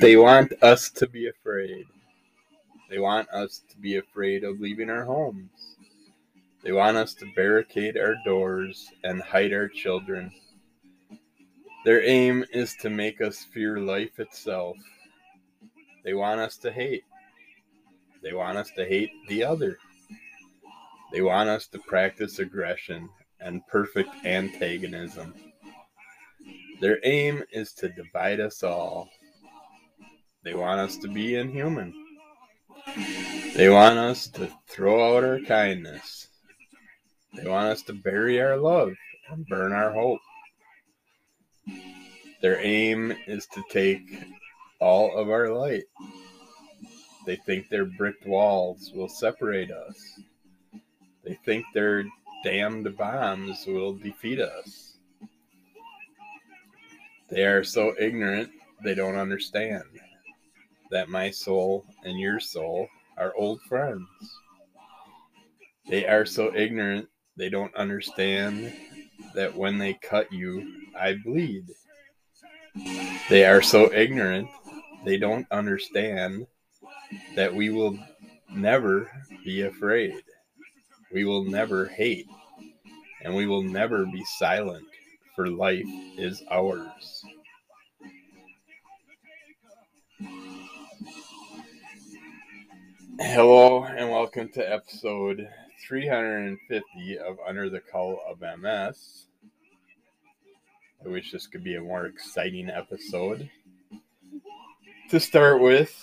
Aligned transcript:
They 0.00 0.16
want 0.16 0.54
us 0.62 0.88
to 0.92 1.06
be 1.06 1.28
afraid. 1.28 1.84
They 2.88 2.98
want 2.98 3.28
us 3.28 3.60
to 3.68 3.76
be 3.76 3.98
afraid 3.98 4.44
of 4.44 4.58
leaving 4.58 4.88
our 4.88 5.04
homes. 5.04 5.76
They 6.64 6.72
want 6.72 6.96
us 6.96 7.12
to 7.16 7.30
barricade 7.36 7.98
our 7.98 8.14
doors 8.24 8.88
and 9.04 9.20
hide 9.20 9.52
our 9.52 9.68
children. 9.68 10.32
Their 11.84 12.02
aim 12.02 12.46
is 12.50 12.74
to 12.76 12.88
make 12.88 13.20
us 13.20 13.44
fear 13.44 13.78
life 13.78 14.18
itself. 14.18 14.78
They 16.02 16.14
want 16.14 16.40
us 16.40 16.56
to 16.58 16.72
hate. 16.72 17.04
They 18.22 18.32
want 18.32 18.56
us 18.56 18.70
to 18.76 18.86
hate 18.86 19.10
the 19.28 19.44
other. 19.44 19.76
They 21.12 21.20
want 21.20 21.50
us 21.50 21.66
to 21.66 21.78
practice 21.78 22.38
aggression 22.38 23.10
and 23.38 23.66
perfect 23.66 24.24
antagonism. 24.24 25.34
Their 26.80 27.00
aim 27.04 27.44
is 27.52 27.74
to 27.74 27.90
divide 27.90 28.40
us 28.40 28.62
all. 28.62 29.10
They 30.42 30.54
want 30.54 30.80
us 30.80 30.96
to 30.98 31.08
be 31.08 31.36
inhuman. 31.36 31.92
They 33.54 33.68
want 33.68 33.98
us 33.98 34.26
to 34.28 34.50
throw 34.68 35.16
out 35.16 35.24
our 35.24 35.40
kindness. 35.40 36.28
They 37.34 37.48
want 37.48 37.66
us 37.66 37.82
to 37.82 37.92
bury 37.92 38.40
our 38.40 38.56
love 38.56 38.92
and 39.28 39.46
burn 39.46 39.72
our 39.72 39.92
hope. 39.92 40.20
Their 42.40 42.58
aim 42.60 43.12
is 43.26 43.46
to 43.48 43.62
take 43.70 44.00
all 44.80 45.14
of 45.16 45.28
our 45.28 45.50
light. 45.50 45.84
They 47.26 47.36
think 47.36 47.68
their 47.68 47.84
bricked 47.84 48.26
walls 48.26 48.92
will 48.94 49.08
separate 49.08 49.70
us. 49.70 50.20
They 51.22 51.38
think 51.44 51.66
their 51.74 52.04
damned 52.42 52.96
bombs 52.96 53.66
will 53.66 53.92
defeat 53.92 54.40
us. 54.40 54.96
They 57.28 57.44
are 57.44 57.62
so 57.62 57.94
ignorant 58.00 58.50
they 58.82 58.94
don't 58.94 59.16
understand 59.16 59.84
that 60.90 61.08
my 61.08 61.30
soul 61.30 61.84
and 62.04 62.18
your 62.18 62.40
soul 62.40 62.88
are 63.16 63.32
old 63.36 63.60
friends. 63.62 64.06
They 65.88 66.06
are 66.06 66.26
so 66.26 66.54
ignorant 66.54 67.08
they 67.36 67.48
don't 67.48 67.74
understand 67.74 68.72
that 69.34 69.54
when 69.54 69.78
they 69.78 69.94
cut 69.94 70.32
you, 70.32 70.74
I 70.98 71.14
bleed. 71.24 71.64
They 73.28 73.46
are 73.46 73.62
so 73.62 73.92
ignorant 73.92 74.48
they 75.04 75.16
don't 75.16 75.46
understand 75.50 76.46
that 77.34 77.54
we 77.54 77.70
will 77.70 77.98
never 78.52 79.10
be 79.44 79.62
afraid. 79.62 80.14
We 81.12 81.24
will 81.24 81.44
never 81.44 81.86
hate. 81.86 82.26
And 83.22 83.34
we 83.34 83.46
will 83.46 83.62
never 83.62 84.06
be 84.06 84.24
silent, 84.24 84.86
for 85.34 85.48
life 85.48 85.86
is 86.16 86.42
ours. 86.50 87.24
Hello, 93.22 93.84
and 93.84 94.10
welcome 94.10 94.48
to 94.48 94.72
episode 94.72 95.46
350 95.86 97.18
of 97.18 97.36
Under 97.46 97.68
the 97.68 97.80
Call 97.80 98.18
of 98.26 98.40
MS. 98.40 99.26
I 101.04 101.08
wish 101.08 101.30
this 101.30 101.46
could 101.46 101.62
be 101.62 101.74
a 101.74 101.82
more 101.82 102.06
exciting 102.06 102.70
episode 102.70 103.50
to 105.10 105.20
start 105.20 105.60
with, 105.60 105.94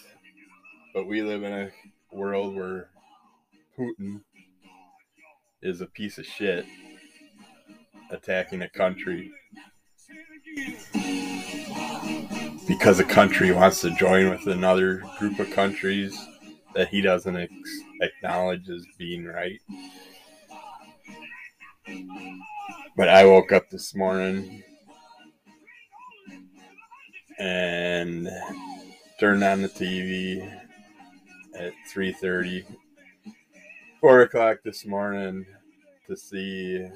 but 0.93 1.07
we 1.07 1.23
live 1.23 1.41
in 1.41 1.51
a 1.51 1.71
world 2.15 2.55
where 2.55 2.91
Putin 3.75 4.21
is 5.63 5.81
a 5.81 5.87
piece 5.87 6.19
of 6.19 6.25
shit 6.27 6.67
attacking 8.11 8.61
a 8.61 8.69
country 8.69 9.31
because 12.67 12.99
a 12.99 13.03
country 13.03 13.51
wants 13.51 13.81
to 13.81 13.89
join 13.95 14.29
with 14.29 14.45
another 14.45 15.01
group 15.17 15.39
of 15.39 15.49
countries 15.49 16.15
that 16.75 16.89
he 16.89 17.01
doesn't 17.01 17.35
ex- 17.35 17.79
acknowledge 18.01 18.69
as 18.69 18.85
being 18.97 19.25
right. 19.25 19.59
But 22.95 23.09
I 23.09 23.25
woke 23.25 23.51
up 23.51 23.69
this 23.69 23.95
morning 23.95 24.63
and 27.39 28.29
turned 29.19 29.43
on 29.43 29.61
the 29.61 29.69
TV 29.69 30.41
at 31.55 31.73
3:30, 31.91 32.65
4 34.01 34.21
o'clock 34.21 34.57
this 34.63 34.85
morning 34.85 35.45
to 36.07 36.15
see 36.15 36.87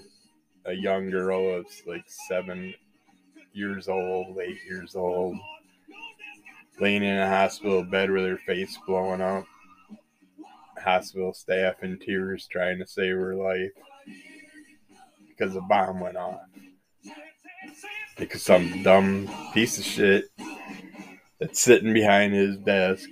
a 0.66 0.74
young 0.74 1.09
girl 1.09 1.56
of 1.56 1.66
like 1.86 2.06
seven 2.08 2.74
years 3.53 3.88
old, 3.88 4.38
eight 4.40 4.59
years 4.68 4.96
old, 4.96 5.38
laying 6.80 7.03
in 7.03 7.18
a 7.18 7.28
hospital 7.28 7.84
bed 7.84 8.09
with 8.09 8.26
her 8.26 8.38
face 8.38 8.78
blowing 8.88 9.22
up 9.22 9.46
hospital 10.81 11.34
staff 11.34 11.84
in 11.84 11.97
tears 12.00 12.47
trying 12.47 12.80
to 12.80 12.88
save 12.88 13.16
her 13.16 13.36
life 13.36 13.72
because 15.28 15.56
a 15.56 15.62
bomb 15.62 16.00
went 16.00 16.18
off. 16.18 16.42
Because 18.18 18.44
some 18.44 18.84
dumb 18.84 19.30
piece 19.53 19.78
of 19.78 19.86
shit 19.86 20.25
that's 21.40 21.62
sitting 21.62 21.94
behind 21.94 22.34
his 22.34 22.58
desk 22.58 23.09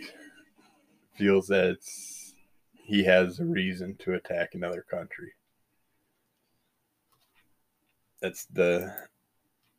feels 1.16 1.48
that 1.48 1.78
he 2.84 3.04
has 3.04 3.40
a 3.40 3.46
reason 3.46 3.96
to 4.00 4.14
attack 4.14 4.50
another 4.54 4.86
country. 4.90 5.32
That's 8.22 8.46
the 8.46 8.94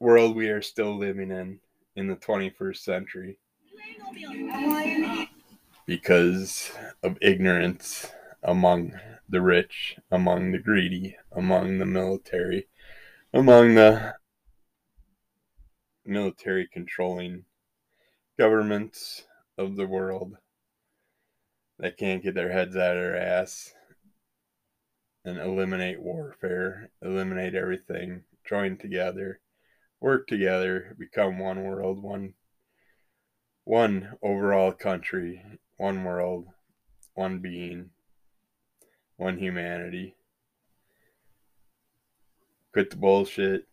world 0.00 0.34
we 0.34 0.48
are 0.48 0.62
still 0.62 0.96
living 0.96 1.30
in 1.30 1.60
in 1.96 2.06
the 2.08 2.16
21st 2.16 2.76
century 2.78 3.36
because 5.90 6.70
of 7.02 7.18
ignorance 7.20 8.06
among 8.44 8.92
the 9.28 9.40
rich, 9.40 9.96
among 10.12 10.52
the 10.52 10.58
greedy, 10.58 11.16
among 11.32 11.78
the 11.78 11.84
military, 11.84 12.68
among 13.34 13.74
the 13.74 14.14
military 16.04 16.68
controlling 16.72 17.44
governments 18.38 19.24
of 19.58 19.74
the 19.74 19.84
world. 19.84 20.36
That 21.80 21.96
can't 21.96 22.22
get 22.22 22.36
their 22.36 22.52
heads 22.52 22.76
out 22.76 22.96
of 22.96 23.02
their 23.02 23.16
ass 23.16 23.74
and 25.24 25.38
eliminate 25.38 26.00
warfare, 26.00 26.92
eliminate 27.02 27.56
everything, 27.56 28.22
join 28.48 28.76
together, 28.76 29.40
work 29.98 30.28
together, 30.28 30.94
become 30.96 31.40
one 31.40 31.64
world, 31.64 32.00
one 32.00 32.34
one 33.64 34.12
overall 34.22 34.72
country 34.72 35.42
one 35.80 36.04
world, 36.04 36.46
one 37.14 37.38
being, 37.38 37.88
one 39.16 39.38
humanity. 39.38 40.14
Quit 42.74 42.90
the 42.90 42.96
bullshit. 42.96 43.66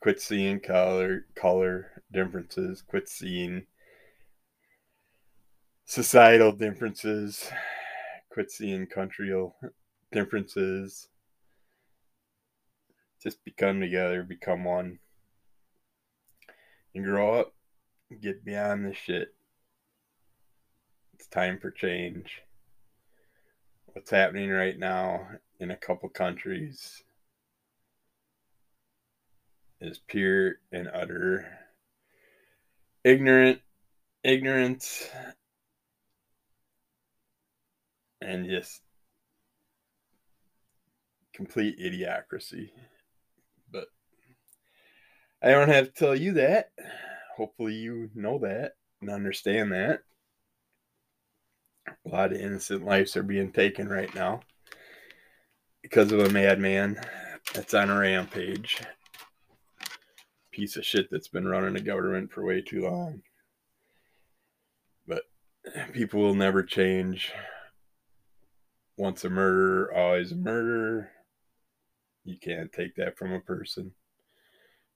Quit 0.00 0.20
seeing 0.20 0.60
color 0.60 1.24
color 1.34 2.02
differences. 2.12 2.82
Quit 2.82 3.08
seeing 3.08 3.64
societal 5.86 6.52
differences. 6.52 7.50
Quit 8.30 8.50
seeing 8.50 8.86
countryal 8.86 9.56
differences. 10.12 11.08
Just 13.22 13.42
become 13.46 13.80
together, 13.80 14.22
become 14.22 14.64
one. 14.64 14.98
And 16.94 17.02
grow 17.02 17.40
up. 17.40 17.54
Get 18.20 18.44
beyond 18.44 18.84
this 18.84 18.98
shit. 18.98 19.34
It's 21.20 21.28
time 21.28 21.58
for 21.58 21.70
change. 21.70 22.40
What's 23.92 24.10
happening 24.10 24.48
right 24.48 24.78
now 24.78 25.28
in 25.58 25.70
a 25.70 25.76
couple 25.76 26.08
countries 26.08 27.04
is 29.82 29.98
pure 29.98 30.54
and 30.72 30.88
utter 30.88 31.46
ignorant 33.04 33.60
ignorance 34.24 35.10
and 38.22 38.46
just 38.46 38.80
complete 41.34 41.78
idiocracy. 41.78 42.70
But 43.70 43.88
I 45.42 45.50
don't 45.50 45.68
have 45.68 45.84
to 45.84 45.92
tell 45.92 46.16
you 46.16 46.32
that. 46.32 46.70
Hopefully, 47.36 47.74
you 47.74 48.08
know 48.14 48.38
that 48.38 48.76
and 49.02 49.10
understand 49.10 49.72
that. 49.72 50.00
A 52.06 52.08
lot 52.08 52.32
of 52.32 52.38
innocent 52.38 52.84
lives 52.84 53.16
are 53.16 53.22
being 53.22 53.52
taken 53.52 53.88
right 53.88 54.14
now 54.14 54.40
because 55.82 56.12
of 56.12 56.20
a 56.20 56.30
madman 56.30 57.00
that's 57.54 57.74
on 57.74 57.90
a 57.90 57.98
rampage. 57.98 58.82
Piece 60.50 60.76
of 60.76 60.84
shit 60.84 61.08
that's 61.10 61.28
been 61.28 61.46
running 61.46 61.74
the 61.74 61.80
government 61.80 62.32
for 62.32 62.44
way 62.44 62.60
too 62.60 62.82
long. 62.82 63.22
But 65.06 65.22
people 65.92 66.20
will 66.20 66.34
never 66.34 66.62
change. 66.62 67.32
Once 68.96 69.24
a 69.24 69.30
murderer, 69.30 69.94
always 69.94 70.32
a 70.32 70.36
murderer. 70.36 71.10
You 72.24 72.36
can't 72.38 72.72
take 72.72 72.96
that 72.96 73.16
from 73.16 73.32
a 73.32 73.40
person. 73.40 73.92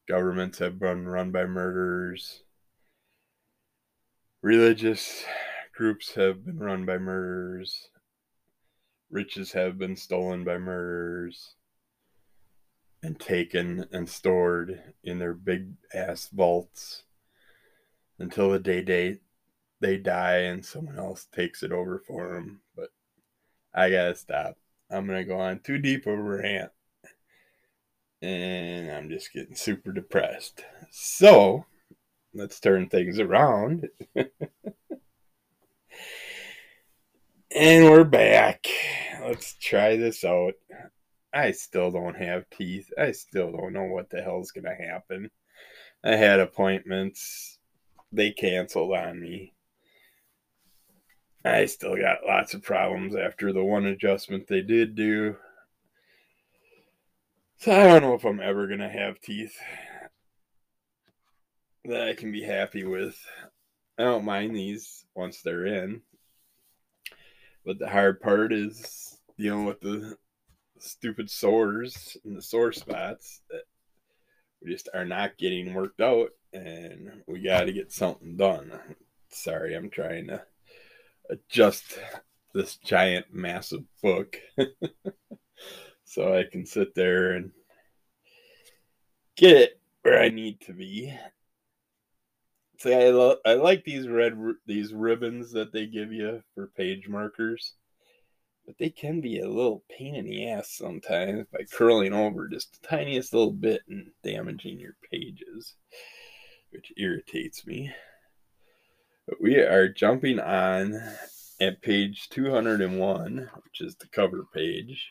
Governments 0.07 0.59
have 0.59 0.79
been 0.79 1.09
run 1.09 1.31
by 1.31 1.45
murderers 1.45 2.43
religious 4.45 5.25
groups 5.75 6.15
have 6.15 6.45
been 6.45 6.59
run 6.59 6.87
by 6.87 6.99
murderers, 6.99 7.89
riches 9.11 9.53
have 9.53 9.79
been 9.79 9.97
stolen 9.97 10.45
by 10.45 10.59
murderers 10.59 11.55
and 13.03 13.21
taken 13.21 13.87
and 13.93 14.09
stored 14.09 14.83
in 15.03 15.19
their 15.19 15.35
big 15.35 15.73
ass 15.93 16.29
vaults 16.33 17.05
until 18.19 18.51
the 18.51 18.59
day 18.59 18.83
they 18.83 19.19
they 19.81 19.99
die 19.99 20.39
and 20.39 20.65
someone 20.65 20.99
else 20.99 21.27
takes 21.27 21.63
it 21.63 21.71
over 21.71 22.03
for 22.07 22.33
them. 22.33 22.61
But 22.75 22.89
I 23.75 23.91
gotta 23.91 24.15
stop. 24.15 24.57
I'm 24.91 25.07
gonna 25.07 25.25
go 25.25 25.39
on 25.39 25.61
too 25.61 25.79
deep 25.79 26.07
of 26.07 26.19
a 26.19 26.23
rant, 26.23 26.71
and 28.23 28.91
I'm 28.91 29.11
just 29.11 29.33
getting 29.33 29.57
super 29.57 29.93
depressed. 29.93 30.65
So 30.91 31.67
let's 32.33 32.61
turn 32.61 32.89
things 32.89 33.19
around. 33.19 33.89
and 37.55 37.85
we're 37.85 38.03
back. 38.03 38.67
Let's 39.23 39.55
try 39.55 39.97
this 39.97 40.25
out. 40.25 40.55
I 41.33 41.53
still 41.53 41.93
don't 41.93 42.17
have 42.17 42.51
teeth. 42.51 42.91
I 42.99 43.13
still 43.13 43.53
don't 43.53 43.73
know 43.73 43.85
what 43.85 44.11
the 44.11 44.23
hell's 44.23 44.51
going 44.51 44.65
to 44.65 44.75
happen. 44.75 45.31
I 46.05 46.17
had 46.17 46.41
appointments. 46.41 47.59
They 48.11 48.33
canceled 48.33 48.93
on 48.97 49.21
me. 49.21 49.55
I 51.45 51.67
still 51.67 51.97
got 51.97 52.27
lots 52.27 52.55
of 52.55 52.63
problems 52.63 53.15
after 53.15 53.53
the 53.53 53.63
one 53.63 53.87
adjustment 53.87 54.49
they 54.49 54.63
did 54.63 54.97
do. 54.97 55.37
So 57.59 57.73
I 57.73 57.85
don't 57.85 58.03
know 58.03 58.15
if 58.15 58.25
I'm 58.25 58.41
ever 58.41 58.67
going 58.67 58.81
to 58.81 58.89
have 58.89 59.21
teeth 59.21 59.57
that 61.85 62.09
I 62.09 62.15
can 62.15 62.33
be 62.33 62.43
happy 62.43 62.85
with. 62.85 63.17
I 63.97 64.03
don't 64.03 64.25
mind 64.25 64.57
these 64.57 65.05
once 65.15 65.41
they're 65.43 65.67
in. 65.67 66.03
But 67.65 67.79
the 67.79 67.89
hard 67.89 68.21
part 68.21 68.53
is 68.53 69.19
dealing 69.39 69.65
with 69.65 69.81
the 69.81 70.17
stupid 70.79 71.31
sores 71.31 72.17
and 72.25 72.37
the 72.37 72.43
sore 72.43 72.73
spots 72.73 73.41
that 73.51 73.63
we 74.63 74.73
just 74.73 74.89
are 74.95 75.05
not 75.05 75.39
getting 75.39 75.75
worked 75.75 76.01
out 76.01 76.31
and 76.53 77.23
we 77.27 77.41
got 77.41 77.65
to 77.65 77.73
get 77.73 77.93
something 77.93 78.37
done. 78.37 78.73
Sorry, 79.31 79.75
I'm 79.75 79.91
trying 79.91 80.29
to 80.29 80.43
adjust 81.31 81.99
this 82.55 82.77
giant, 82.77 83.27
massive 83.33 83.83
book 84.03 84.39
so 86.05 86.37
I 86.37 86.45
can 86.45 86.67
sit 86.67 86.95
there 86.95 87.33
and 87.33 87.51
get 89.37 89.57
it 89.57 89.81
where 90.03 90.23
I 90.23 90.29
need 90.29 90.61
to 90.63 90.73
be. 90.73 91.13
See, 92.85 92.95
I, 92.95 93.09
lo- 93.11 93.39
I 93.47 93.55
like 93.55 93.85
these 93.85 94.07
red 94.07 94.35
these 94.67 94.93
ribbons 94.93 95.53
that 95.53 95.73
they 95.73 95.87
give 95.87 96.13
you 96.13 96.43
for 96.55 96.67
page 96.67 97.09
markers 97.09 97.75
but 98.67 98.77
they 98.79 98.91
can 98.91 99.21
be 99.21 99.41
a 99.41 99.49
little 99.49 99.85
pain 99.91 100.15
in 100.15 100.27
the 100.27 100.49
ass 100.49 100.71
sometimes 100.71 101.47
by 101.53 101.65
curling 101.71 102.13
over 102.13 102.49
just 102.49 102.81
the 102.81 102.89
tiniest 102.89 103.35
little 103.35 103.53
bit 103.53 103.83
and 103.89 104.11
damaging 104.23 104.79
your 104.79 104.97
pages, 105.11 105.75
which 106.71 106.93
irritates 106.97 107.67
me. 107.67 107.93
But 109.27 109.41
we 109.41 109.57
are 109.57 109.89
jumping 109.89 110.41
on 110.41 111.01
at 111.61 111.83
page 111.83 112.29
201, 112.31 113.51
which 113.65 113.81
is 113.81 113.97
the 113.97 114.09
cover 114.09 114.45
page 114.55 115.11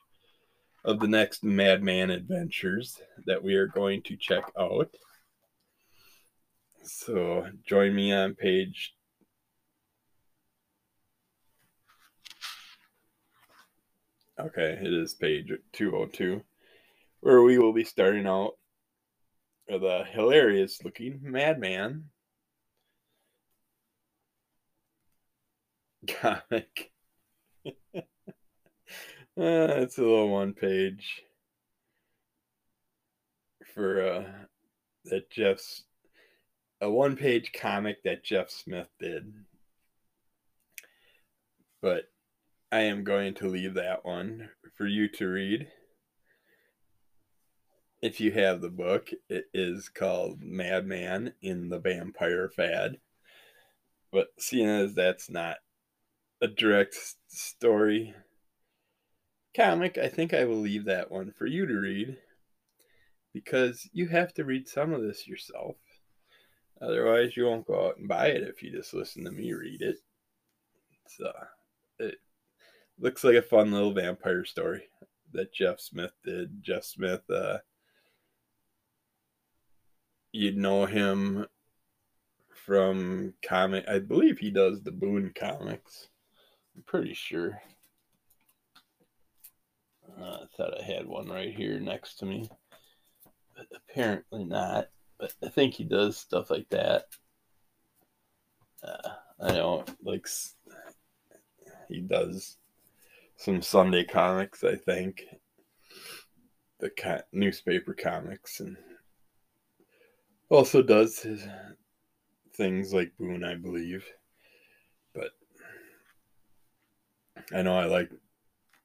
of 0.83 0.99
the 0.99 1.07
next 1.07 1.43
Madman 1.43 2.09
Adventures 2.09 2.99
that 3.25 3.43
we 3.43 3.55
are 3.55 3.67
going 3.67 4.01
to 4.03 4.17
check 4.17 4.51
out. 4.59 4.89
So 6.83 7.47
join 7.65 7.95
me 7.95 8.13
on 8.13 8.35
page 8.35 8.93
Okay, 14.39 14.79
it 14.81 14.91
is 14.91 15.13
page 15.13 15.51
202, 15.73 16.41
where 17.19 17.43
we 17.43 17.59
will 17.59 17.71
be 17.71 17.83
starting 17.83 18.25
out 18.25 18.53
with 19.69 19.83
a 19.83 20.05
hilarious 20.11 20.83
looking 20.83 21.19
madman 21.21 22.05
comic. 26.07 26.91
uh, 27.95 28.01
it's 29.37 29.99
a 29.99 30.01
little 30.01 30.29
one 30.29 30.53
page 30.53 31.21
for 33.75 34.01
uh, 34.01 34.23
that 35.05 35.29
Jeff's 35.29 35.83
a 36.83 36.91
one 36.91 37.15
page 37.15 37.53
comic 37.53 38.03
that 38.03 38.25
Jeff 38.25 38.49
Smith 38.49 38.89
did. 38.99 39.33
But 41.81 42.03
I 42.73 42.81
am 42.81 43.05
going 43.05 43.35
to 43.35 43.47
leave 43.47 43.75
that 43.75 44.03
one 44.03 44.49
for 44.75 44.85
you 44.85 45.07
to 45.13 45.27
read. 45.27 45.67
If 48.01 48.19
you 48.19 48.33
have 48.33 48.59
the 48.59 48.69
book, 48.69 49.11
it 49.29 49.45
is 49.53 49.87
called 49.87 50.41
Madman 50.41 51.33
in 51.41 51.69
the 51.69 51.79
Vampire 51.79 52.49
Fad. 52.49 52.97
But 54.11 54.27
seeing 54.37 54.67
as 54.67 54.93
that's 54.93 55.29
not 55.29 55.59
a 56.41 56.47
direct 56.49 56.97
story 57.29 58.13
comic, 59.55 59.97
I 59.97 60.09
think 60.09 60.33
I 60.33 60.43
will 60.43 60.57
leave 60.57 60.83
that 60.85 61.09
one 61.09 61.31
for 61.31 61.45
you 61.45 61.65
to 61.65 61.75
read 61.75 62.17
because 63.33 63.89
you 63.93 64.09
have 64.09 64.33
to 64.33 64.43
read 64.43 64.67
some 64.67 64.91
of 64.91 65.01
this 65.01 65.29
yourself. 65.29 65.77
Otherwise, 66.81 67.37
you 67.37 67.45
won't 67.45 67.67
go 67.67 67.87
out 67.87 67.97
and 67.97 68.07
buy 68.07 68.27
it 68.27 68.43
if 68.43 68.61
you 68.61 68.71
just 68.71 68.93
listen 68.93 69.23
to 69.23 69.31
me 69.31 69.53
read 69.53 69.81
it. 69.81 69.97
So, 71.07 71.31
it, 71.99 72.17
looks 72.99 73.23
like 73.23 73.35
a 73.35 73.41
fun 73.41 73.71
little 73.71 73.93
vampire 73.93 74.45
story 74.45 74.83
that 75.31 75.53
Jeff 75.53 75.79
Smith 75.79 76.13
did. 76.23 76.63
Jeff 76.63 76.83
Smith, 76.83 77.21
uh, 77.29 77.57
you'd 80.31 80.57
know 80.57 80.85
him 80.85 81.45
from 82.53 83.33
comic. 83.45 83.85
I 83.87 83.99
believe 83.99 84.37
he 84.39 84.51
does 84.51 84.81
the 84.81 84.91
Bone 84.91 85.31
comics. 85.37 86.09
I'm 86.75 86.83
pretty 86.83 87.13
sure. 87.13 87.61
Uh, 90.19 90.23
I 90.23 90.45
thought 90.55 90.79
I 90.79 90.83
had 90.83 91.07
one 91.07 91.27
right 91.27 91.53
here 91.53 91.79
next 91.79 92.19
to 92.19 92.25
me, 92.25 92.49
but 93.55 93.65
apparently 93.75 94.43
not. 94.43 94.89
I 95.43 95.49
think 95.49 95.73
he 95.73 95.83
does 95.83 96.17
stuff 96.17 96.49
like 96.49 96.69
that. 96.69 97.05
Uh, 98.83 99.09
I 99.41 99.51
know, 99.53 99.85
like 100.03 100.27
he 101.87 102.01
does 102.01 102.57
some 103.37 103.61
Sunday 103.61 104.03
comics, 104.03 104.63
I 104.63 104.75
think. 104.75 105.23
The 106.79 106.89
ca- 106.89 107.23
newspaper 107.31 107.93
comics, 107.93 108.59
and 108.59 108.75
also 110.49 110.81
does 110.81 111.19
his 111.19 111.47
things 112.55 112.93
like 112.93 113.13
Bone, 113.17 113.43
I 113.43 113.55
believe. 113.55 114.05
But 115.13 115.31
I 117.53 117.61
know 117.61 117.77
I 117.77 117.85
like 117.85 118.11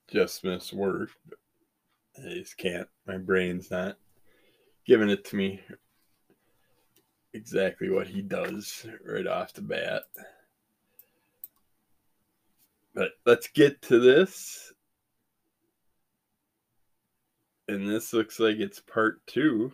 Jeff 0.08 0.30
Smith's 0.30 0.72
work, 0.72 1.10
I 2.18 2.30
just 2.34 2.56
can't. 2.56 2.88
My 3.06 3.16
brain's 3.16 3.70
not 3.70 3.96
giving 4.86 5.10
it 5.10 5.24
to 5.26 5.36
me 5.36 5.60
exactly 7.32 7.90
what 7.90 8.06
he 8.06 8.22
does 8.22 8.86
right 9.04 9.26
off 9.26 9.52
the 9.52 9.62
bat. 9.62 10.02
But 12.94 13.12
let's 13.26 13.48
get 13.48 13.80
to 13.82 14.00
this. 14.00 14.72
And 17.68 17.88
this 17.88 18.12
looks 18.12 18.40
like 18.40 18.56
it's 18.56 18.80
part 18.80 19.24
two 19.26 19.72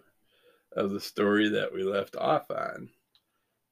of 0.76 0.90
the 0.90 1.00
story 1.00 1.48
that 1.50 1.72
we 1.72 1.84
left 1.84 2.16
off 2.16 2.50
on. 2.50 2.90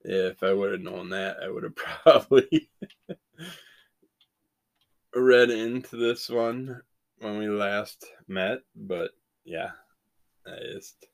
If 0.05 0.43
I 0.43 0.53
would 0.53 0.73
have 0.73 0.81
known 0.81 1.11
that, 1.11 1.39
I 1.43 1.51
would 1.51 1.65
have 1.65 1.77
probably 1.77 2.71
read 5.15 5.51
into 5.51 5.97
this 5.97 6.29
one 6.29 6.81
when 7.19 7.39
we 7.39 7.49
last 7.49 8.07
met. 8.29 8.61
But 8.75 9.11
yeah, 9.45 9.71
I 10.47 10.57
just 10.73 11.07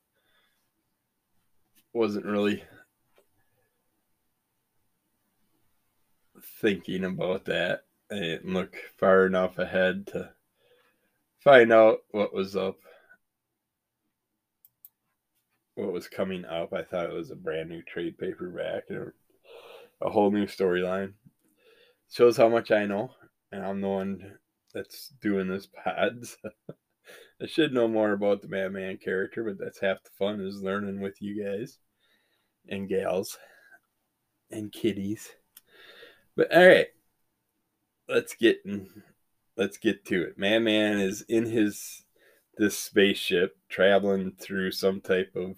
wasn't 1.98 2.24
really 2.24 2.62
thinking 6.60 7.02
about 7.02 7.46
that. 7.46 7.86
I 8.08 8.14
didn't 8.20 8.54
look 8.54 8.76
far 8.96 9.26
enough 9.26 9.58
ahead 9.58 10.06
to 10.12 10.30
find 11.40 11.72
out 11.72 12.04
what 12.12 12.32
was 12.32 12.54
up, 12.54 12.76
what 15.74 15.92
was 15.92 16.06
coming 16.06 16.44
up. 16.44 16.72
I 16.72 16.84
thought 16.84 17.10
it 17.10 17.12
was 17.12 17.32
a 17.32 17.36
brand 17.36 17.68
new 17.68 17.82
trade 17.82 18.16
paperback 18.16 18.84
and 18.90 19.10
a 20.00 20.08
whole 20.08 20.30
new 20.30 20.46
storyline. 20.46 21.14
Shows 22.12 22.36
how 22.36 22.48
much 22.48 22.70
I 22.70 22.86
know, 22.86 23.10
and 23.50 23.66
I'm 23.66 23.80
the 23.80 23.88
one 23.88 24.38
that's 24.72 25.08
doing 25.20 25.48
this 25.48 25.66
pod. 25.66 26.24
So 26.24 26.50
I 27.42 27.46
should 27.46 27.74
know 27.74 27.88
more 27.88 28.12
about 28.12 28.40
the 28.40 28.48
Madman 28.48 28.98
character, 28.98 29.42
but 29.42 29.58
that's 29.58 29.80
half 29.80 30.04
the 30.04 30.10
fun 30.16 30.40
is 30.40 30.62
learning 30.62 31.00
with 31.00 31.20
you 31.20 31.44
guys 31.44 31.78
and 32.68 32.88
gals 32.88 33.38
and 34.50 34.72
kitties. 34.72 35.30
But 36.36 36.54
all 36.54 36.66
right, 36.66 36.88
let's 38.08 38.34
get 38.34 38.58
let's 39.56 39.76
get 39.76 40.04
to 40.06 40.22
it. 40.22 40.38
Madman 40.38 41.00
is 41.00 41.22
in 41.22 41.46
his 41.46 42.04
this 42.56 42.78
spaceship 42.78 43.56
traveling 43.68 44.32
through 44.32 44.72
some 44.72 45.00
type 45.00 45.32
of 45.36 45.56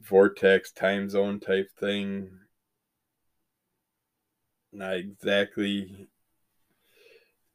vortex 0.00 0.70
time 0.70 1.08
zone 1.08 1.40
type 1.40 1.70
thing. 1.78 2.30
Not 4.72 4.96
exactly. 4.96 6.08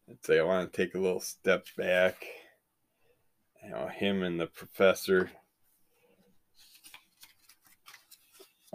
I'd 0.09 0.25
say 0.25 0.39
I 0.39 0.43
want 0.43 0.71
to 0.71 0.77
take 0.77 0.95
a 0.95 0.99
little 0.99 1.19
step 1.19 1.67
back. 1.77 2.25
You 3.63 3.71
know, 3.71 3.87
him 3.87 4.23
and 4.23 4.39
the 4.39 4.47
professor. 4.47 5.29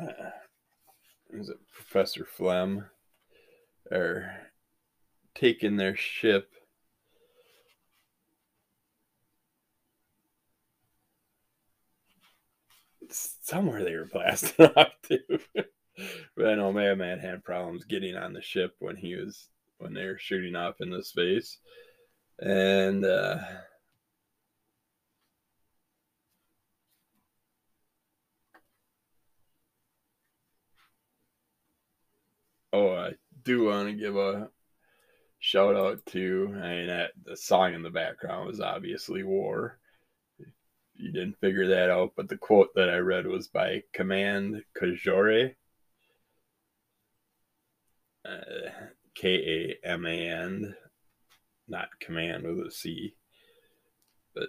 Uh, 0.00 0.30
is 1.30 1.48
it 1.48 1.58
Professor 1.72 2.24
Flem? 2.24 2.86
Are 3.92 4.50
taking 5.34 5.76
their 5.76 5.94
ship 5.94 6.50
somewhere 13.10 13.84
they 13.84 13.94
were 13.94 14.06
blasting 14.06 14.66
off 14.76 14.92
to. 15.08 15.18
but 16.36 16.46
I 16.48 16.54
know 16.54 16.72
Madman 16.72 17.18
had 17.18 17.44
problems 17.44 17.84
getting 17.84 18.16
on 18.16 18.32
the 18.32 18.42
ship 18.42 18.74
when 18.78 18.96
he 18.96 19.14
was 19.16 19.48
when 19.78 19.94
they 19.94 20.06
were 20.06 20.18
shooting 20.18 20.56
off 20.56 20.80
into 20.80 21.02
space. 21.02 21.58
And 22.40 23.04
uh 23.04 23.38
Oh, 32.74 32.92
I 32.92 33.12
do 33.44 33.66
want 33.66 33.88
to 33.88 33.94
give 33.94 34.16
a 34.16 34.48
shout 35.38 35.76
out 35.76 36.04
to, 36.06 36.48
I 36.60 36.68
mean, 36.68 36.86
that, 36.88 37.12
the 37.24 37.36
song 37.36 37.74
in 37.74 37.82
the 37.82 37.90
background 37.90 38.48
was 38.48 38.60
obviously 38.60 39.22
War 39.22 39.78
you 40.96 41.12
didn't 41.12 41.40
figure 41.40 41.68
that 41.68 41.90
out, 41.90 42.12
but 42.16 42.28
the 42.28 42.36
quote 42.36 42.68
that 42.74 42.88
I 42.88 42.96
read 42.96 43.26
was 43.26 43.48
by 43.48 43.82
Kamand 43.96 44.62
Kojouri. 44.80 45.54
Uh, 48.24 48.70
K 49.14 49.76
A 49.84 49.88
M 49.88 50.06
A 50.06 50.28
N, 50.28 50.74
not 51.68 51.88
command 52.00 52.44
with 52.44 52.66
a 52.66 52.70
C. 52.70 53.14
But 54.34 54.48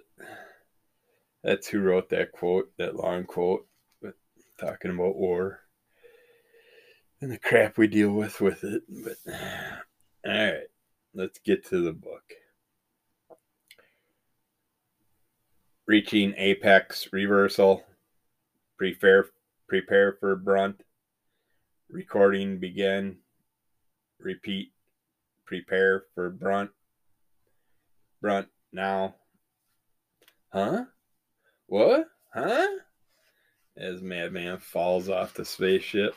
that's 1.44 1.68
who 1.68 1.82
wrote 1.82 2.10
that 2.10 2.32
quote, 2.32 2.72
that 2.78 2.96
long 2.96 3.26
quote, 3.26 3.68
but 4.02 4.14
talking 4.60 4.92
about 4.92 5.16
war 5.16 5.65
and 7.22 7.32
the 7.32 7.40
crap 7.40 7.78
we 7.78 7.88
deal 7.88 8.12
with 8.12 8.42
with 8.42 8.64
it. 8.64 8.84
But 8.90 9.18
all 10.26 10.34
right, 10.34 10.68
let's 11.14 11.40
get 11.40 11.66
to 11.68 11.82
the 11.82 11.94
book. 11.94 12.24
reaching 15.88 16.34
apex 16.38 17.10
reversal. 17.12 17.84
Prepare 18.78 19.28
prepare 19.68 20.18
for 20.20 20.36
brunt. 20.36 20.82
Recording 21.90 22.60
begin. 22.60 23.18
Repeat. 24.20 24.72
Prepare 25.46 26.06
for 26.14 26.30
brunt. 26.30 26.72
Brunt 28.22 28.48
now. 28.74 29.16
Huh? 30.50 30.86
What? 31.68 32.06
Huh? 32.34 32.68
As 33.78 34.02
Madman 34.02 34.60
falls 34.60 35.10
off 35.10 35.34
the 35.34 35.46
spaceship. 35.46 36.16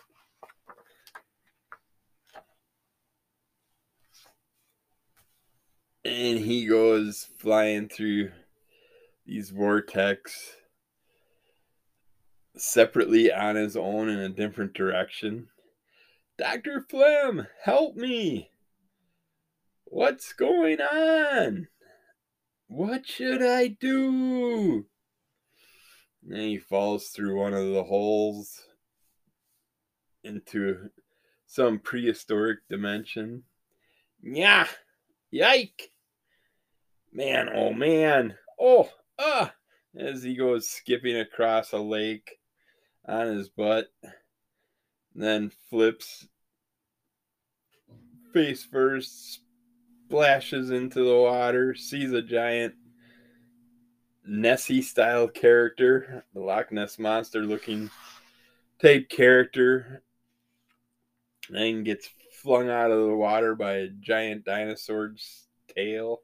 And 6.09 6.39
he 6.39 6.65
goes 6.65 7.29
flying 7.39 7.91
through 7.91 8.31
these 9.27 9.51
vortex 9.51 10.57
separately 12.57 13.31
on 13.31 13.57
his 13.57 13.77
own 13.77 14.09
in 14.09 14.19
a 14.19 14.31
different 14.31 14.73
direction. 14.73 15.49
Dr. 16.39 16.81
Flem, 16.89 17.47
help 17.63 17.95
me. 17.95 18.51
What's 19.85 20.33
going 20.33 20.81
on? 20.81 21.69
What 22.69 23.07
should 23.07 23.43
I 23.43 23.69
do? 23.69 24.87
And 26.27 26.41
he 26.41 26.57
falls 26.57 27.09
through 27.09 27.39
one 27.39 27.53
of 27.53 27.67
the 27.67 27.85
holes 27.85 28.63
into 30.25 30.89
some 31.47 31.79
prehistoric 31.79 32.61
dimension. 32.71 33.43
Yeah, 34.23 34.69
yike. 35.31 35.91
Man, 37.13 37.49
oh 37.55 37.73
man. 37.73 38.35
Oh, 38.61 38.91
ah, 39.19 39.53
as 39.97 40.23
he 40.23 40.37
goes 40.37 40.69
skipping 40.69 41.17
across 41.17 41.73
a 41.73 41.79
lake 41.79 42.39
on 43.07 43.27
his 43.29 43.49
butt, 43.49 43.87
then 45.15 45.51
flips 45.71 46.29
face 48.33 48.65
first, 48.65 49.41
splashes 50.07 50.71
into 50.71 51.03
the 51.03 51.17
water, 51.17 51.75
sees 51.75 52.13
a 52.13 52.23
giant 52.23 52.75
Nessie 54.27 54.83
style 54.83 55.29
character, 55.29 56.25
the 56.35 56.41
Loch 56.41 56.71
Ness 56.71 56.99
monster 56.99 57.41
looking 57.41 57.91
type 58.83 59.09
character, 59.09 60.03
then 61.49 61.83
gets 61.83 62.09
flung 62.43 62.69
out 62.69 62.91
of 62.91 63.07
the 63.07 63.17
water 63.17 63.55
by 63.55 63.73
a 63.73 63.89
giant 63.89 64.45
dinosaur's 64.45 65.49
tail 65.75 66.21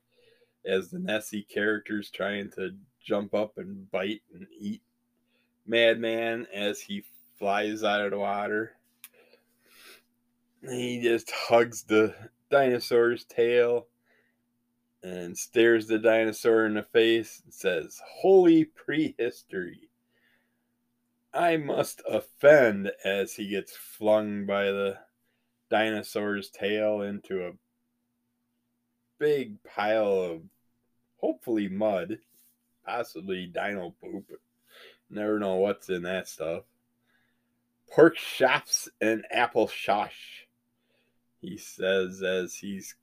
as 0.66 0.90
the 0.90 0.99
Nessie 0.99 1.47
characters 1.49 2.11
trying 2.11 2.50
to 2.52 2.71
jump 3.04 3.35
up 3.35 3.59
and 3.59 3.90
bite 3.90 4.23
and 4.33 4.47
eat 4.59 4.83
Madman 5.66 6.47
as 6.52 6.80
he 6.80 7.04
flies 7.38 7.83
out 7.83 8.00
of 8.00 8.11
the 8.11 8.18
water. 8.18 8.73
He 10.62 11.00
just 11.02 11.30
hugs 11.30 11.83
the 11.83 12.14
dinosaur's 12.50 13.25
tail 13.25 13.87
and 15.02 15.37
stares 15.37 15.87
the 15.87 15.99
dinosaur 15.99 16.64
in 16.64 16.75
the 16.75 16.83
face 16.83 17.42
and 17.44 17.52
says, 17.52 18.00
Holy 18.06 18.64
prehistory. 18.64 19.90
I 21.35 21.56
must 21.56 22.00
offend 22.09 22.92
as 23.04 23.35
he 23.35 23.49
gets 23.49 23.76
flung 23.76 24.47
by 24.47 24.64
the 24.66 24.99
dinosaur's 25.68 26.49
tail 26.49 27.02
into 27.02 27.47
a 27.47 27.52
big 29.18 29.62
pile 29.64 30.21
of 30.21 30.42
hopefully 31.16 31.68
mud, 31.68 32.18
possibly 32.85 33.47
dino 33.47 33.94
poop. 34.02 34.40
Never 35.11 35.38
know 35.38 35.56
what's 35.56 35.88
in 35.88 36.02
that 36.02 36.28
stuff. 36.28 36.64
Pork 37.92 38.16
chops 38.16 38.88
and 39.00 39.25
apple 39.30 39.68
shosh, 39.68 40.47
he 41.40 41.56
says 41.56 42.23
as 42.23 42.54
he's 42.54 42.97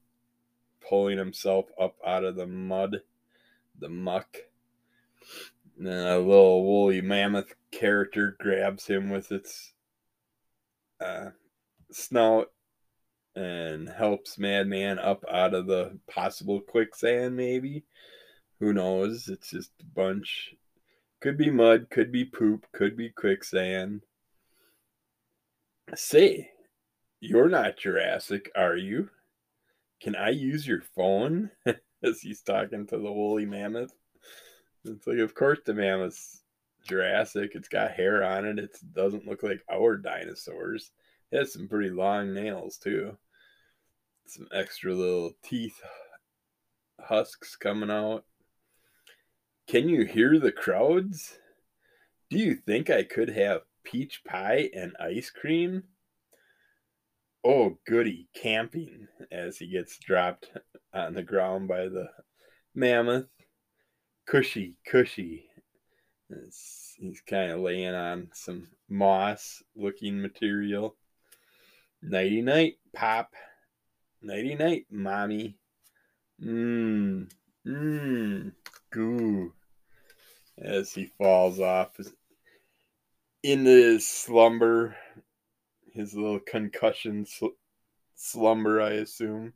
pulling 0.87 1.17
himself 1.17 1.67
up 1.79 1.95
out 2.05 2.23
of 2.23 2.35
the 2.35 2.47
mud, 2.47 3.01
the 3.79 3.89
muck. 3.89 4.37
And 5.77 5.87
a 5.87 6.19
little 6.19 6.65
woolly 6.65 7.01
mammoth 7.01 7.55
character 7.71 8.35
grabs 8.39 8.85
him 8.85 9.09
with 9.09 9.31
its 9.31 9.73
uh, 10.99 11.29
snout 11.91 12.51
and 13.35 13.87
helps 13.89 14.37
Madman 14.37 14.99
up 14.99 15.23
out 15.31 15.53
of 15.53 15.67
the 15.67 15.97
possible 16.09 16.59
quicksand, 16.59 17.35
maybe. 17.35 17.83
Who 18.59 18.73
knows? 18.73 19.27
It's 19.27 19.49
just 19.49 19.71
a 19.81 19.85
bunch. 19.85 20.53
Could 21.21 21.37
be 21.37 21.49
mud, 21.49 21.87
could 21.89 22.11
be 22.11 22.25
poop, 22.25 22.65
could 22.73 22.97
be 22.97 23.09
quicksand. 23.09 24.01
Say, 25.95 26.51
you're 27.19 27.49
not 27.49 27.77
Jurassic, 27.77 28.51
are 28.55 28.75
you? 28.75 29.09
Can 30.01 30.15
I 30.15 30.29
use 30.29 30.65
your 30.65 30.81
phone? 30.95 31.51
As 32.03 32.21
he's 32.21 32.41
talking 32.41 32.87
to 32.87 32.97
the 32.97 33.11
woolly 33.11 33.45
mammoth. 33.45 33.93
It's 34.83 35.05
like, 35.05 35.19
of 35.19 35.35
course, 35.35 35.59
the 35.63 35.75
mammoth's 35.75 36.41
Jurassic. 36.83 37.51
It's 37.53 37.67
got 37.67 37.91
hair 37.91 38.23
on 38.23 38.45
it. 38.45 38.57
It 38.57 38.77
doesn't 38.93 39.27
look 39.27 39.43
like 39.43 39.63
our 39.71 39.97
dinosaurs. 39.97 40.91
It 41.31 41.37
has 41.37 41.53
some 41.53 41.67
pretty 41.67 41.89
long 41.89 42.33
nails, 42.33 42.77
too. 42.77 43.17
Some 44.27 44.47
extra 44.53 44.93
little 44.93 45.31
teeth 45.43 45.79
husks 46.99 47.55
coming 47.55 47.89
out. 47.89 48.25
Can 49.67 49.87
you 49.87 50.05
hear 50.05 50.39
the 50.39 50.51
crowds? 50.51 51.37
Do 52.29 52.37
you 52.37 52.55
think 52.55 52.89
I 52.89 53.03
could 53.03 53.29
have 53.29 53.61
peach 53.83 54.23
pie 54.25 54.69
and 54.73 54.95
ice 54.99 55.29
cream? 55.29 55.83
Oh, 57.43 57.77
goody, 57.87 58.27
camping 58.33 59.07
as 59.31 59.57
he 59.57 59.67
gets 59.67 59.97
dropped 59.97 60.51
on 60.93 61.13
the 61.13 61.23
ground 61.23 61.67
by 61.67 61.83
the 61.85 62.09
mammoth. 62.75 63.27
Cushy, 64.27 64.75
cushy. 64.85 65.45
he's 66.97 67.21
kind 67.25 67.51
of 67.51 67.59
laying 67.61 67.95
on 67.95 68.29
some 68.33 68.67
moss 68.89 69.63
looking 69.75 70.21
material. 70.21 70.95
Nighty 72.01 72.41
night, 72.41 72.77
Pop. 72.93 73.33
Nighty 74.21 74.55
night, 74.55 74.85
Mommy. 74.89 75.57
Mmm. 76.41 77.29
Mmm. 77.65 78.51
Goo. 78.91 79.53
As 80.57 80.93
he 80.93 81.05
falls 81.17 81.59
off 81.59 81.99
in 83.43 83.65
his 83.65 84.07
slumber, 84.07 84.95
his 85.93 86.13
little 86.13 86.39
concussion 86.39 87.25
sl- 87.25 87.57
slumber, 88.15 88.81
I 88.81 88.91
assume. 88.91 89.53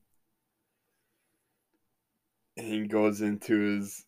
And 2.57 2.67
he 2.67 2.87
goes 2.87 3.21
into 3.21 3.59
his 3.59 4.05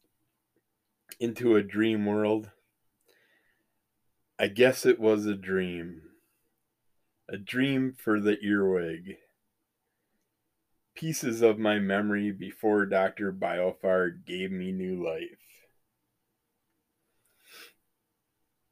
into 1.20 1.56
a 1.56 1.64
dream 1.64 2.06
world. 2.06 2.50
I 4.40 4.48
guess 4.48 4.86
it 4.86 5.00
was 5.00 5.26
a 5.26 5.36
dream. 5.36 6.02
A 7.30 7.38
dream 7.38 7.94
for 7.98 8.22
the 8.22 8.40
earwig. 8.42 9.18
Pieces 10.96 11.42
of 11.42 11.60
my 11.60 11.78
memory 11.78 12.32
before 12.32 12.86
Dr. 12.86 13.34
Boiffard 13.34 14.26
gave 14.26 14.52
me 14.52 14.72
new 14.72 15.04
life. 15.04 15.38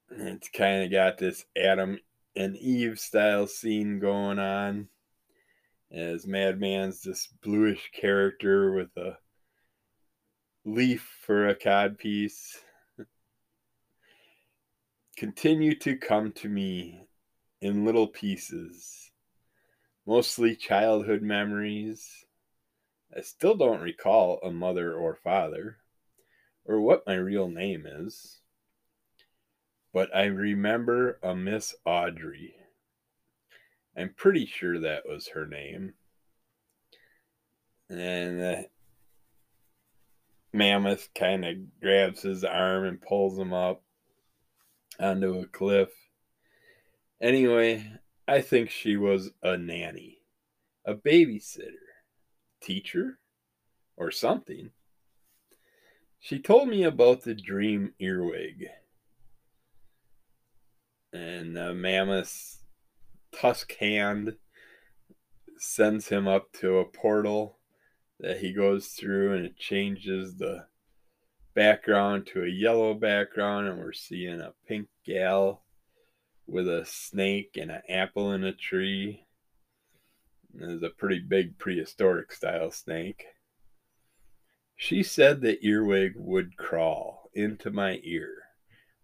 It's 0.09 0.47
kind 0.50 0.83
of 0.83 0.91
got 0.91 1.17
this 1.17 1.45
Adam 1.57 2.00
and 2.35 2.55
Eve 2.55 2.97
style 2.97 3.45
scene 3.47 4.00
going 4.00 4.39
on. 4.39 4.88
As 5.91 6.25
Madman's 6.25 7.01
this 7.01 7.27
bluish 7.43 7.91
character 7.93 8.71
with 8.71 8.95
a 8.97 9.17
leaf 10.63 11.07
for 11.21 11.47
a 11.47 11.55
codpiece. 11.55 12.57
Continue 15.17 15.75
to 15.79 15.97
come 15.97 16.31
to 16.33 16.50
me 16.50 17.07
in 17.62 17.85
little 17.85 18.07
pieces, 18.07 19.12
mostly 20.05 20.55
childhood 20.55 21.21
memories. 21.21 22.25
I 23.15 23.21
still 23.21 23.55
don't 23.55 23.81
recall 23.81 24.39
a 24.43 24.51
mother 24.51 24.93
or 24.93 25.15
father, 25.15 25.77
or 26.65 26.81
what 26.81 27.07
my 27.07 27.15
real 27.15 27.47
name 27.47 27.85
is, 27.85 28.39
but 29.93 30.13
I 30.15 30.25
remember 30.25 31.19
a 31.24 31.35
Miss 31.35 31.75
Audrey. 31.85 32.55
I'm 33.97 34.13
pretty 34.15 34.45
sure 34.45 34.79
that 34.79 35.07
was 35.07 35.29
her 35.29 35.45
name. 35.45 35.93
And 37.89 38.41
the 38.41 38.65
mammoth 40.51 41.09
kind 41.13 41.45
of 41.45 41.55
grabs 41.81 42.24
his 42.24 42.43
arm 42.43 42.85
and 42.85 43.01
pulls 43.01 43.38
him 43.38 43.53
up 43.53 43.83
onto 45.00 45.39
a 45.39 45.45
cliff. 45.45 45.89
Anyway, 47.22 47.91
I 48.27 48.41
think 48.41 48.69
she 48.69 48.98
was 48.98 49.31
a 49.41 49.57
nanny, 49.57 50.19
a 50.86 50.93
babysitter, 50.93 51.72
teacher, 52.62 53.19
or 53.95 54.12
something. 54.12 54.71
She 56.19 56.39
told 56.39 56.67
me 56.69 56.84
about 56.84 57.21
the 57.21 57.36
dream 57.36 57.93
earwig. 57.99 58.67
And 61.13 61.56
the 61.56 61.73
mammoth's 61.73 62.63
tusk 63.32 63.75
hand 63.78 64.36
sends 65.58 66.10
him 66.10 66.28
up 66.28 66.51
to 66.54 66.80
a 66.80 66.86
portal 66.86 67.60
that 68.19 68.39
he 68.39 68.54
goes 68.54 68.88
through 68.88 69.36
and 69.36 69.45
it 69.45 69.58
changes 69.58 70.36
the 70.36 70.65
background 71.54 72.28
to 72.28 72.43
a 72.43 72.49
yellow 72.49 72.93
background 72.93 73.67
and 73.67 73.80
we're 73.80 73.93
seeing 73.93 74.41
a 74.41 74.54
pink 74.67 74.88
gal 75.06 75.64
with 76.47 76.67
a 76.67 76.86
snake 76.86 77.58
and 77.60 77.71
an 77.71 77.81
apple 77.89 78.31
in 78.31 78.43
a 78.43 78.53
tree. 78.53 79.25
There's 80.53 80.84
a 80.84 80.89
pretty 80.89 81.19
big 81.19 81.58
prehistoric 81.58 82.31
style 82.31 82.71
snake. 82.71 83.25
She 84.75 85.03
said 85.03 85.41
the 85.41 85.63
earwig 85.65 86.13
would 86.15 86.58
crawl 86.58 87.29
into 87.34 87.71
my 87.71 87.99
ear 88.03 88.43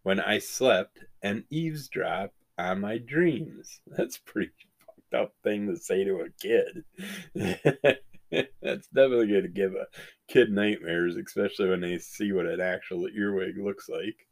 when 0.04 0.20
I 0.20 0.40
slept 0.40 1.00
and 1.22 1.44
eavesdrop 1.50 2.34
on 2.58 2.82
my 2.82 2.98
dreams. 2.98 3.80
That's 3.88 4.18
pretty 4.18 4.52
fucked 4.86 5.14
up 5.14 5.34
thing 5.44 5.68
to 5.68 5.78
say 5.78 6.04
to 6.04 6.22
a 6.22 6.30
kid. 6.30 6.84
That's 8.62 8.88
definitely 8.88 9.28
going 9.28 9.44
to 9.44 9.50
give 9.50 9.74
a 9.74 9.88
kid 10.28 10.52
nightmares, 10.52 11.18
especially 11.18 11.70
when 11.70 11.82
they 11.82 11.98
see 11.98 12.32
what 12.32 12.46
an 12.46 12.62
actual 12.62 13.08
earwig 13.08 13.58
looks 13.58 13.90
like. 13.90 14.28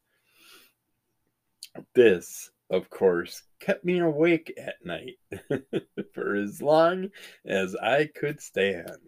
This, 1.93 2.49
of 2.69 2.89
course, 2.89 3.43
kept 3.59 3.83
me 3.83 3.99
awake 3.99 4.53
at 4.57 4.75
night 4.83 5.17
for 6.13 6.35
as 6.35 6.61
long 6.61 7.09
as 7.45 7.75
I 7.75 8.09
could 8.15 8.41
stand. 8.41 8.99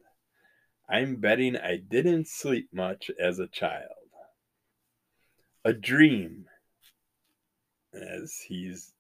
I'm 0.90 1.18
betting 1.18 1.56
I 1.56 1.78
didn't 1.78 2.28
sleep 2.28 2.70
much 2.74 3.10
as 3.20 3.40
a 3.40 3.48
child. 3.48 3.88
A 5.64 5.74
dream, 5.74 6.46
as 7.94 8.36
he's 8.46 8.94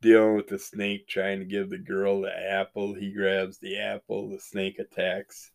dealing 0.00 0.34
with 0.34 0.48
the 0.48 0.58
snake 0.58 1.06
trying 1.06 1.38
to 1.38 1.44
give 1.44 1.70
the 1.70 1.78
girl 1.78 2.22
the 2.22 2.50
apple. 2.50 2.94
He 2.94 3.12
grabs 3.12 3.58
the 3.58 3.78
apple, 3.78 4.28
the 4.28 4.40
snake 4.40 4.78
attacks. 4.78 5.52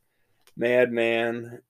Madman 0.55 1.61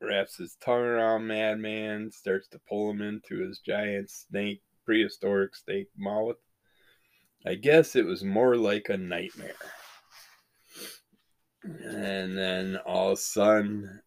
wraps 0.00 0.36
his 0.36 0.56
tongue 0.60 0.82
around 0.82 1.26
Madman, 1.26 2.10
starts 2.10 2.48
to 2.48 2.60
pull 2.68 2.90
him 2.90 3.00
into 3.00 3.38
his 3.38 3.60
giant 3.60 4.10
snake, 4.10 4.62
prehistoric 4.84 5.54
snake 5.54 5.88
mouth. 5.96 6.36
I 7.46 7.54
guess 7.54 7.96
it 7.96 8.04
was 8.04 8.22
more 8.22 8.56
like 8.56 8.88
a 8.88 8.96
nightmare. 8.96 9.54
And 11.62 12.36
then 12.36 12.76
all 12.86 13.12
of 13.12 13.18
a 13.18 13.20
sudden, 13.20 14.00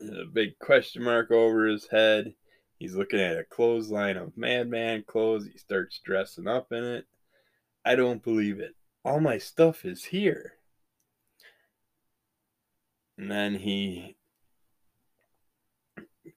a 0.00 0.24
big 0.32 0.58
question 0.58 1.02
mark 1.02 1.30
over 1.30 1.66
his 1.66 1.86
head. 1.86 2.34
He's 2.78 2.94
looking 2.94 3.20
at 3.20 3.38
a 3.38 3.44
clothesline 3.44 4.16
of 4.16 4.36
madman 4.36 5.04
clothes. 5.06 5.46
He 5.46 5.58
starts 5.58 6.00
dressing 6.04 6.48
up 6.48 6.72
in 6.72 6.84
it. 6.84 7.06
I 7.84 7.94
don't 7.94 8.22
believe 8.22 8.60
it. 8.60 8.74
All 9.04 9.20
my 9.20 9.38
stuff 9.38 9.84
is 9.84 10.04
here. 10.04 10.54
And 13.16 13.30
then 13.30 13.54
he 13.54 14.16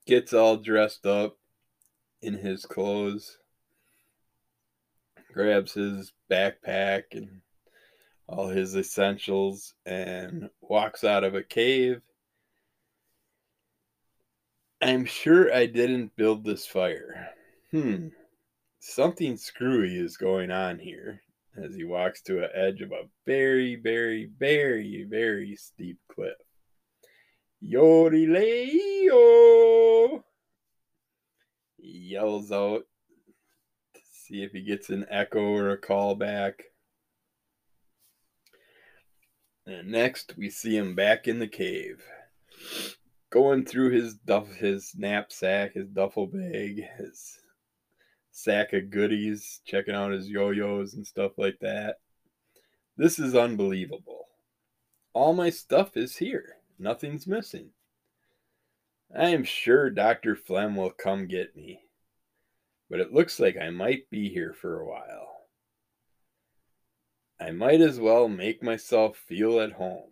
gets 0.06 0.34
all 0.34 0.58
dressed 0.58 1.06
up 1.06 1.37
in 2.22 2.34
his 2.34 2.66
clothes, 2.66 3.38
grabs 5.34 5.74
his 5.74 6.14
backpack 6.32 7.04
and 7.12 7.42
all 8.28 8.48
his 8.48 8.76
essentials, 8.76 9.74
and 9.86 10.50
walks 10.62 11.04
out 11.04 11.24
of 11.24 11.36
a 11.36 11.44
cave 11.44 12.02
I'm 14.80 15.06
sure 15.06 15.52
I 15.54 15.66
didn't 15.66 16.16
build 16.16 16.44
this 16.44 16.68
fire. 16.68 17.30
Hmm. 17.72 18.10
Something 18.80 19.36
screwy 19.36 19.98
is 19.98 20.18
going 20.18 20.52
on 20.52 20.78
here 20.78 21.24
as 21.58 21.76
he 21.76 21.84
walks 21.84 22.22
to 22.24 22.34
the 22.34 22.56
edge 22.56 22.82
of 22.82 22.92
a 22.92 23.10
very, 23.26 23.76
very, 23.76 24.30
very, 24.38 25.04
very 25.10 25.56
steep 25.56 25.98
cliff. 26.14 26.38
Yodeleo! 27.64 28.24
Yells 31.78 32.52
out 32.52 32.86
to 33.94 34.02
see 34.12 34.44
if 34.44 34.52
he 34.52 34.62
gets 34.62 34.90
an 34.90 35.06
echo 35.10 35.42
or 35.42 35.70
a 35.70 35.78
call 35.78 36.16
back. 36.16 36.64
And 39.66 39.92
next, 39.92 40.36
we 40.38 40.50
see 40.50 40.78
him 40.78 40.96
back 40.96 41.28
in 41.28 41.40
the 41.40 41.48
cave 41.48 42.04
going 43.30 43.66
through 43.66 43.92
his 43.92 44.16
duff 44.16 44.48
his 44.56 44.94
knapsack, 44.96 45.74
his 45.74 45.90
duffel 45.90 46.28
bag, 46.28 46.84
his 46.98 47.40
sack 48.32 48.74
of 48.74 48.90
goodies, 48.90 49.62
checking 49.66 49.96
out 49.96 50.12
his 50.12 50.30
yo-yos 50.30 50.94
and 50.94 51.06
stuff 51.06 51.34
like 51.38 51.58
that. 51.62 51.98
This 52.96 53.20
is 53.20 53.36
unbelievable. 53.36 54.28
All 55.14 55.34
my 55.34 55.50
stuff 55.50 55.98
is 55.98 56.18
here. 56.18 56.58
Nothing's 56.80 57.28
missing. 57.28 57.70
I 59.16 59.30
am 59.30 59.44
sure 59.44 59.90
Dr. 59.90 60.36
Flem 60.36 60.76
will 60.76 60.92
come 60.92 61.28
get 61.28 61.56
me. 61.56 61.82
But 62.90 63.00
it 63.00 63.14
looks 63.14 63.40
like 63.40 63.58
I 63.58 63.70
might 63.70 64.10
be 64.10 64.30
here 64.30 64.54
for 64.54 64.80
a 64.80 64.88
while. 64.88 65.28
I 67.40 67.52
might 67.52 67.82
as 67.82 68.00
well 68.00 68.28
make 68.28 68.64
myself 68.64 69.18
feel 69.18 69.60
at 69.60 69.74
home. 69.74 70.12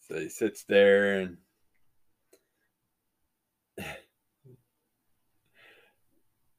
So 0.00 0.18
he 0.18 0.28
sits 0.28 0.64
there 0.64 1.20
and 1.20 1.38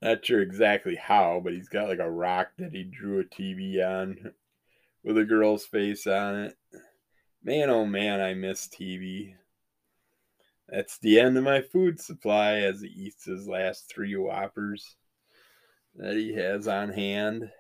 not 0.02 0.26
sure 0.26 0.42
exactly 0.42 0.96
how, 0.96 1.40
but 1.44 1.54
he's 1.54 1.70
got 1.70 1.88
like 1.88 2.00
a 2.00 2.10
rock 2.10 2.50
that 2.58 2.74
he 2.74 2.84
drew 2.84 3.20
a 3.20 3.24
TV 3.24 3.78
on 3.86 4.34
with 5.04 5.18
a 5.18 5.26
girl's 5.26 5.66
face 5.66 6.08
on 6.08 6.36
it. 6.46 6.58
Man, 7.44 7.70
oh 7.70 7.86
man, 7.86 8.20
I 8.22 8.34
miss 8.34 8.68
TV. 8.68 9.36
That's 10.74 10.98
the 10.98 11.20
end 11.20 11.38
of 11.38 11.44
my 11.44 11.62
food 11.62 12.00
supply 12.00 12.62
as 12.62 12.82
he 12.82 12.88
eats 12.88 13.26
his 13.26 13.48
last 13.48 13.92
three 13.94 14.16
whoppers 14.16 14.96
that 15.96 16.16
he 16.16 16.34
has 16.34 16.68
on 16.68 16.90
hand. 16.90 17.52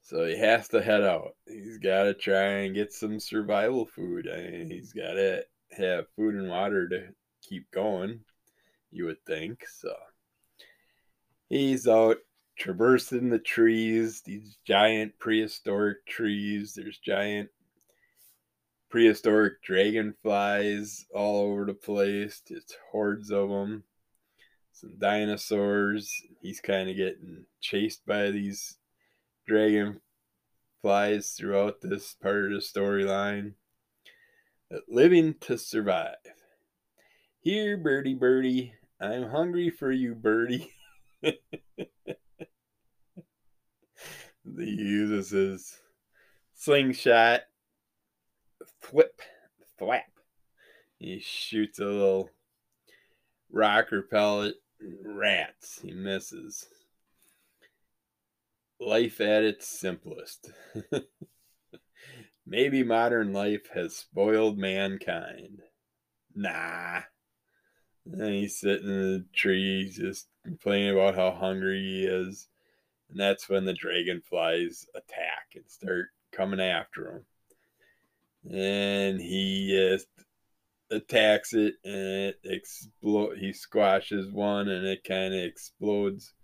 So 0.00 0.24
he 0.24 0.38
has 0.38 0.68
to 0.68 0.80
head 0.80 1.02
out. 1.02 1.36
He's 1.46 1.76
got 1.76 2.04
to 2.04 2.14
try 2.14 2.42
and 2.42 2.74
get 2.74 2.94
some 2.94 3.20
survival 3.20 3.84
food. 3.84 4.30
I 4.32 4.50
mean, 4.50 4.70
he's 4.70 4.94
got 4.94 5.12
to 5.12 5.44
have 5.76 6.06
food 6.16 6.36
and 6.36 6.48
water 6.48 6.88
to 6.88 7.08
keep 7.42 7.70
going, 7.70 8.20
you 8.90 9.04
would 9.04 9.22
think. 9.26 9.62
So 9.68 9.92
he's 11.50 11.86
out 11.86 12.16
traversing 12.58 13.28
the 13.28 13.38
trees, 13.38 14.22
these 14.22 14.56
giant 14.66 15.18
prehistoric 15.18 16.06
trees. 16.06 16.72
There's 16.72 16.98
giant 16.98 17.50
prehistoric 18.92 19.62
dragonflies 19.62 21.06
all 21.14 21.46
over 21.46 21.64
the 21.64 21.72
place, 21.72 22.42
just 22.46 22.76
hordes 22.90 23.30
of 23.30 23.48
them. 23.48 23.84
Some 24.72 24.98
dinosaurs. 24.98 26.12
He's 26.42 26.60
kind 26.60 26.90
of 26.90 26.96
getting 26.96 27.46
chased 27.62 28.04
by 28.04 28.30
these 28.30 28.76
dragonflies 29.46 31.30
throughout 31.30 31.80
this 31.80 32.14
part 32.20 32.44
of 32.44 32.50
the 32.50 32.58
storyline. 32.58 33.54
Living 34.88 35.36
to 35.40 35.56
survive. 35.56 36.16
Here, 37.40 37.78
birdie, 37.78 38.14
birdie, 38.14 38.74
I'm 39.00 39.30
hungry 39.30 39.70
for 39.70 39.90
you, 39.90 40.14
birdie. 40.14 40.70
he 41.22 41.38
uses 44.44 45.30
his 45.30 45.78
slingshot, 46.54 47.44
thwip, 48.82 49.20
thwap. 49.80 50.02
He 50.98 51.20
shoots 51.20 51.78
a 51.78 51.84
little 51.84 52.30
rocker 53.50 54.02
pellet, 54.02 54.54
rats. 55.04 55.80
He 55.82 55.92
misses. 55.92 56.66
Life 58.80 59.20
at 59.20 59.44
its 59.44 59.68
simplest. 59.68 60.50
Maybe 62.46 62.82
modern 62.82 63.32
life 63.32 63.68
has 63.74 63.96
spoiled 63.96 64.58
mankind. 64.58 65.62
Nah. 66.34 67.02
And 68.04 68.34
he's 68.34 68.58
sitting 68.58 68.88
in 68.88 69.12
the 69.12 69.26
tree, 69.32 69.88
just 69.88 70.26
complaining 70.44 70.90
about 70.90 71.14
how 71.14 71.30
hungry 71.30 71.80
he 71.80 72.04
is. 72.04 72.48
And 73.10 73.20
that's 73.20 73.48
when 73.48 73.64
the 73.64 73.74
dragonflies 73.74 74.86
attack 74.94 75.54
and 75.54 75.64
start 75.68 76.06
coming 76.32 76.60
after 76.60 77.12
him. 77.12 77.24
And 78.50 79.20
he 79.20 79.68
just 79.70 80.08
attacks 80.90 81.54
it, 81.54 81.74
and 81.84 81.94
it 81.94 82.40
explode. 82.44 83.38
He 83.38 83.52
squashes 83.52 84.30
one, 84.30 84.68
and 84.68 84.86
it 84.86 85.04
kind 85.04 85.34
of 85.34 85.40
explodes 85.40 86.34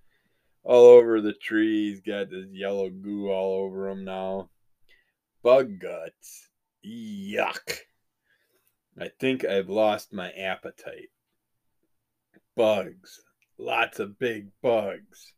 all 0.62 0.86
over 0.86 1.20
the 1.20 1.34
tree. 1.34 1.90
He's 1.90 2.00
got 2.00 2.30
this 2.30 2.46
yellow 2.50 2.90
goo 2.90 3.30
all 3.30 3.64
over 3.64 3.88
him 3.88 4.04
now. 4.04 4.50
Bug 5.42 5.78
guts. 5.80 6.48
Yuck. 6.84 7.78
I 8.98 9.10
think 9.20 9.44
I've 9.44 9.68
lost 9.68 10.12
my 10.12 10.30
appetite. 10.32 11.10
Bugs. 12.56 13.20
Lots 13.56 13.98
of 14.00 14.18
big 14.18 14.48
bugs. 14.62 15.32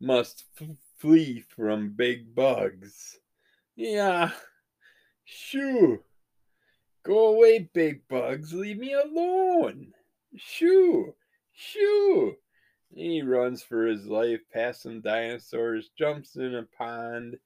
Must 0.00 0.44
f- 0.60 0.68
flee 0.98 1.44
from 1.54 1.94
big 1.94 2.34
bugs. 2.34 3.18
Yeah. 3.76 4.30
Shoo. 5.32 6.02
Go 7.04 7.28
away, 7.28 7.70
big 7.72 8.08
bugs. 8.08 8.52
Leave 8.52 8.78
me 8.78 8.94
alone. 8.94 9.92
Shoo. 10.36 11.14
Shoo. 11.52 12.34
He 12.92 13.22
runs 13.22 13.62
for 13.62 13.86
his 13.86 14.06
life 14.06 14.40
past 14.52 14.82
some 14.82 15.00
dinosaurs, 15.00 15.90
jumps 15.96 16.34
in 16.34 16.56
a 16.56 16.64
pond. 16.76 17.36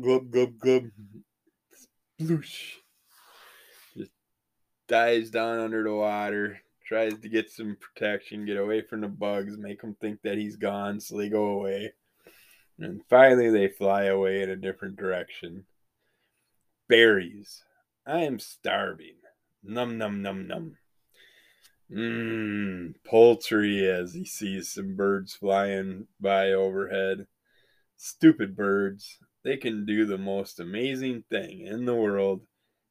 Glub, 0.00 0.30
glub, 0.30 0.58
glub. 0.58 0.84
Sploosh. 2.18 2.76
Just 3.94 4.12
dives 4.88 5.30
down 5.30 5.58
under 5.58 5.84
the 5.84 5.94
water, 5.94 6.62
tries 6.86 7.18
to 7.18 7.28
get 7.28 7.50
some 7.50 7.76
protection, 7.78 8.46
get 8.46 8.56
away 8.56 8.80
from 8.80 9.02
the 9.02 9.08
bugs, 9.08 9.58
make 9.58 9.82
them 9.82 9.96
think 10.00 10.22
that 10.22 10.38
he's 10.38 10.56
gone, 10.56 10.98
so 10.98 11.18
they 11.18 11.28
go 11.28 11.44
away. 11.44 11.92
And 12.78 13.02
finally, 13.10 13.50
they 13.50 13.68
fly 13.68 14.04
away 14.04 14.40
in 14.40 14.48
a 14.48 14.56
different 14.56 14.96
direction. 14.96 15.66
Berries. 16.90 17.62
I 18.04 18.22
am 18.22 18.40
starving. 18.40 19.14
Num, 19.62 19.96
num, 19.96 20.22
num, 20.22 20.48
num. 20.48 20.76
Mmm, 21.88 22.94
poultry 23.04 23.88
as 23.88 24.12
he 24.12 24.24
sees 24.24 24.72
some 24.72 24.96
birds 24.96 25.34
flying 25.34 26.08
by 26.20 26.50
overhead. 26.50 27.28
Stupid 27.96 28.56
birds. 28.56 29.18
They 29.44 29.56
can 29.56 29.86
do 29.86 30.04
the 30.04 30.18
most 30.18 30.58
amazing 30.58 31.22
thing 31.30 31.60
in 31.60 31.84
the 31.84 31.94
world, 31.94 32.40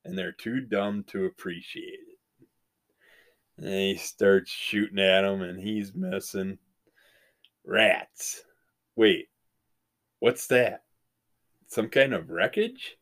and 0.05 0.17
they're 0.17 0.31
too 0.31 0.62
dumb 0.62 1.03
to 1.07 1.25
appreciate 1.25 1.99
it. 1.99 2.47
And 3.57 3.67
he 3.67 3.97
starts 3.97 4.49
shooting 4.49 4.99
at 4.99 5.25
him, 5.25 5.41
and 5.41 5.59
he's 5.59 5.93
missing. 5.93 6.57
Rats. 7.65 8.45
Wait, 8.95 9.27
what's 10.19 10.47
that? 10.47 10.83
Some 11.67 11.89
kind 11.89 12.13
of 12.13 12.29
wreckage? 12.29 12.95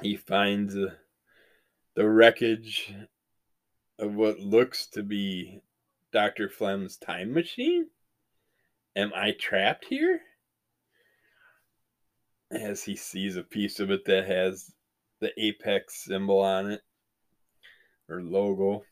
He 0.00 0.16
finds 0.16 0.74
the 0.74 2.08
wreckage 2.08 2.94
of 3.98 4.14
what 4.14 4.40
looks 4.40 4.86
to 4.88 5.02
be 5.02 5.62
Dr. 6.12 6.48
Flem's 6.48 6.96
time 6.96 7.32
machine? 7.32 7.88
Am 8.96 9.12
I 9.14 9.32
trapped 9.32 9.84
here? 9.84 10.20
As 12.50 12.82
he 12.82 12.96
sees 12.96 13.36
a 13.36 13.42
piece 13.42 13.80
of 13.80 13.90
it 13.90 14.04
that 14.06 14.26
has 14.26 14.72
the 15.20 15.32
apex 15.40 16.04
symbol 16.04 16.40
on 16.40 16.70
it 16.70 16.82
or 18.08 18.22
logo. 18.22 18.84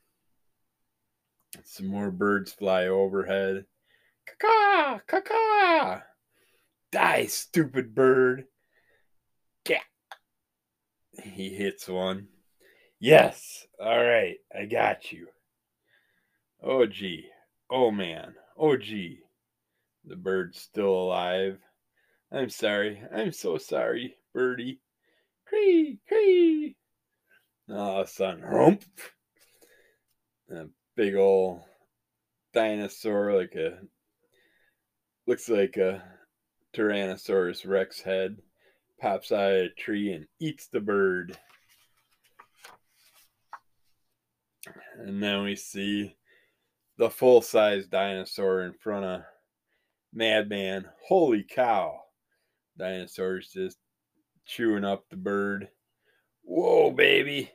Some 1.64 1.88
more 1.88 2.10
birds 2.10 2.52
fly 2.52 2.86
overhead. 2.86 3.66
Caw, 4.40 5.00
caw. 5.06 6.02
Die, 6.92 7.26
stupid 7.26 7.94
bird. 7.94 8.46
He 11.12 11.50
hits 11.50 11.88
one. 11.88 12.28
Yes. 12.98 13.66
All 13.80 14.04
right. 14.04 14.36
I 14.56 14.66
got 14.66 15.12
you. 15.12 15.28
Oh, 16.62 16.86
gee. 16.86 17.26
Oh, 17.70 17.90
man. 17.90 18.34
Oh, 18.56 18.76
gee. 18.76 19.20
The 20.04 20.16
bird's 20.16 20.60
still 20.60 20.92
alive. 20.92 21.58
I'm 22.32 22.50
sorry. 22.50 23.02
I'm 23.14 23.32
so 23.32 23.58
sorry, 23.58 24.14
birdie. 24.32 24.80
Cree, 25.46 25.98
cree. 26.06 26.76
Oh, 27.68 28.04
son. 28.04 28.42
Hump. 28.42 28.84
A 30.50 30.66
big 30.96 31.16
old 31.16 31.62
dinosaur, 32.52 33.36
like 33.36 33.54
a. 33.54 33.78
Looks 35.26 35.48
like 35.48 35.76
a 35.76 36.02
Tyrannosaurus 36.74 37.66
Rex 37.66 38.00
head, 38.00 38.38
pops 39.00 39.32
out 39.32 39.52
of 39.52 39.56
a 39.56 39.68
tree 39.70 40.12
and 40.12 40.26
eats 40.38 40.68
the 40.68 40.80
bird. 40.80 41.36
And 44.98 45.22
then 45.22 45.42
we 45.42 45.56
see 45.56 46.16
the 46.98 47.10
full 47.10 47.40
size 47.40 47.86
dinosaur 47.86 48.62
in 48.62 48.74
front 48.74 49.04
of 49.04 49.22
Madman. 50.12 50.86
Holy 51.06 51.42
cow. 51.42 51.98
Dinosaur's 52.78 53.48
just 53.48 53.78
chewing 54.44 54.84
up 54.84 55.04
the 55.08 55.16
bird. 55.16 55.68
Whoa, 56.42 56.90
baby. 56.90 57.50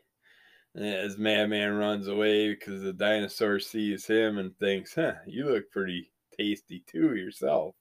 As 0.75 1.17
Madman 1.17 1.73
runs 1.73 2.07
away 2.07 2.49
because 2.49 2.81
the 2.81 2.91
dinosaur 2.91 3.59
sees 3.59 4.05
him 4.05 4.37
and 4.37 4.57
thinks, 4.57 4.95
huh, 4.95 5.13
you 5.25 5.45
look 5.45 5.71
pretty 5.71 6.11
tasty 6.37 6.83
too 6.85 7.15
yourself. 7.15 7.75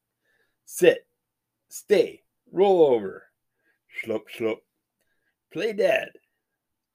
Sit, 0.64 1.06
stay, 1.68 2.22
roll 2.52 2.82
over. 2.82 3.24
Schlup, 4.02 4.22
schlup. 4.34 4.58
Play 5.52 5.72
dead. 5.72 6.10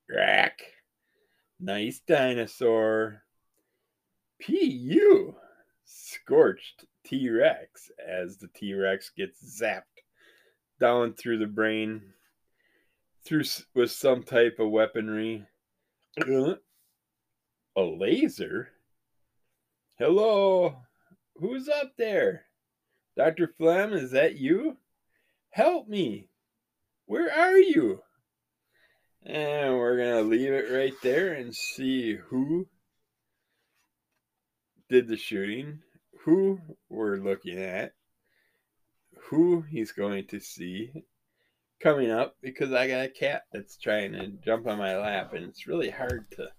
Rack. 0.10 0.60
Nice 1.60 2.02
dinosaur. 2.08 3.24
P.U. 4.40 5.36
Scorched 5.86 6.86
T 7.06 7.30
Rex 7.30 7.92
as 8.06 8.38
the 8.38 8.48
T 8.56 8.74
Rex 8.74 9.12
gets 9.16 9.62
zapped 9.62 9.84
down 10.80 11.14
through 11.14 11.40
the 11.40 11.48
brain 11.48 12.02
through 13.26 13.44
with 13.76 13.92
some 13.92 14.24
type 14.24 14.58
of 14.60 14.70
weaponry. 14.70 15.46
a 16.26 16.58
laser? 17.82 18.70
Hello? 19.98 20.78
Who's 21.36 21.68
up 21.70 21.94
there? 21.98 22.46
Dr. 23.18 23.54
Flem, 23.58 23.94
is 23.94 24.12
that 24.12 24.36
you? 24.36 24.78
Help 25.52 25.88
me. 25.88 26.29
Where 27.10 27.34
are 27.34 27.58
you? 27.58 28.04
And 29.26 29.80
we're 29.80 29.98
going 29.98 30.24
to 30.24 30.30
leave 30.30 30.54
it 30.54 30.72
right 30.72 30.94
there 31.02 31.34
and 31.34 31.56
see 31.56 32.14
who 32.14 32.68
did 34.90 35.08
the 35.08 35.18
shooting, 35.18 35.80
who 36.24 36.60
we're 36.88 37.16
looking 37.16 37.58
at, 37.58 37.94
who 39.24 39.62
he's 39.62 39.92
going 39.92 40.28
to 40.28 40.40
see 40.40 40.92
coming 41.82 42.12
up 42.12 42.36
because 42.44 42.74
I 42.74 42.88
got 42.88 43.06
a 43.06 43.10
cat 43.10 43.46
that's 43.52 43.78
trying 43.78 44.12
to 44.12 44.28
jump 44.46 44.68
on 44.68 44.78
my 44.78 44.96
lap, 44.96 45.34
and 45.34 45.46
it's 45.46 45.66
really 45.66 45.90
hard 45.90 46.30
to 46.34 46.50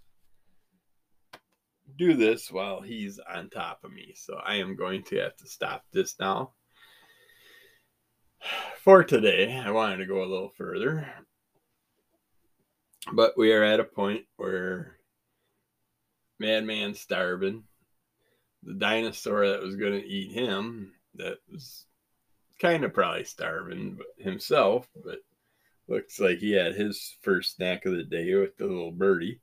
do 1.97 2.15
this 2.15 2.51
while 2.51 2.81
he's 2.81 3.21
on 3.21 3.51
top 3.51 3.85
of 3.85 3.93
me. 3.93 4.15
So 4.17 4.35
I 4.35 4.57
am 4.57 4.75
going 4.75 5.05
to 5.05 5.19
have 5.19 5.37
to 5.37 5.47
stop 5.47 5.85
this 5.93 6.17
now. 6.19 6.55
For 8.83 9.05
today, 9.05 9.57
I 9.57 9.71
wanted 9.71 9.99
to 9.99 10.07
go 10.07 10.23
a 10.23 10.27
little 10.27 10.53
further. 10.57 11.07
But 13.13 13.37
we 13.37 13.53
are 13.53 13.63
at 13.63 13.81
a 13.81 13.85
point 13.85 14.25
where 14.37 14.97
Madman's 16.39 17.01
starving. 17.01 17.65
The 18.63 18.75
dinosaur 18.75 19.49
that 19.49 19.63
was 19.63 19.77
going 19.77 20.01
to 20.01 20.07
eat 20.07 20.33
him, 20.33 20.93
that 21.15 21.39
was 21.51 21.87
kind 22.59 22.85
of 22.85 22.93
probably 22.93 23.25
starving 23.25 23.99
himself, 24.19 24.89
but 25.05 25.19
looks 25.89 26.21
like 26.21 26.39
he 26.39 26.53
had 26.53 26.75
his 26.75 27.17
first 27.23 27.57
snack 27.57 27.85
of 27.87 27.93
the 27.93 28.05
day 28.05 28.35
with 28.35 28.57
the 28.57 28.67
little 28.67 28.93
birdie. 28.93 29.41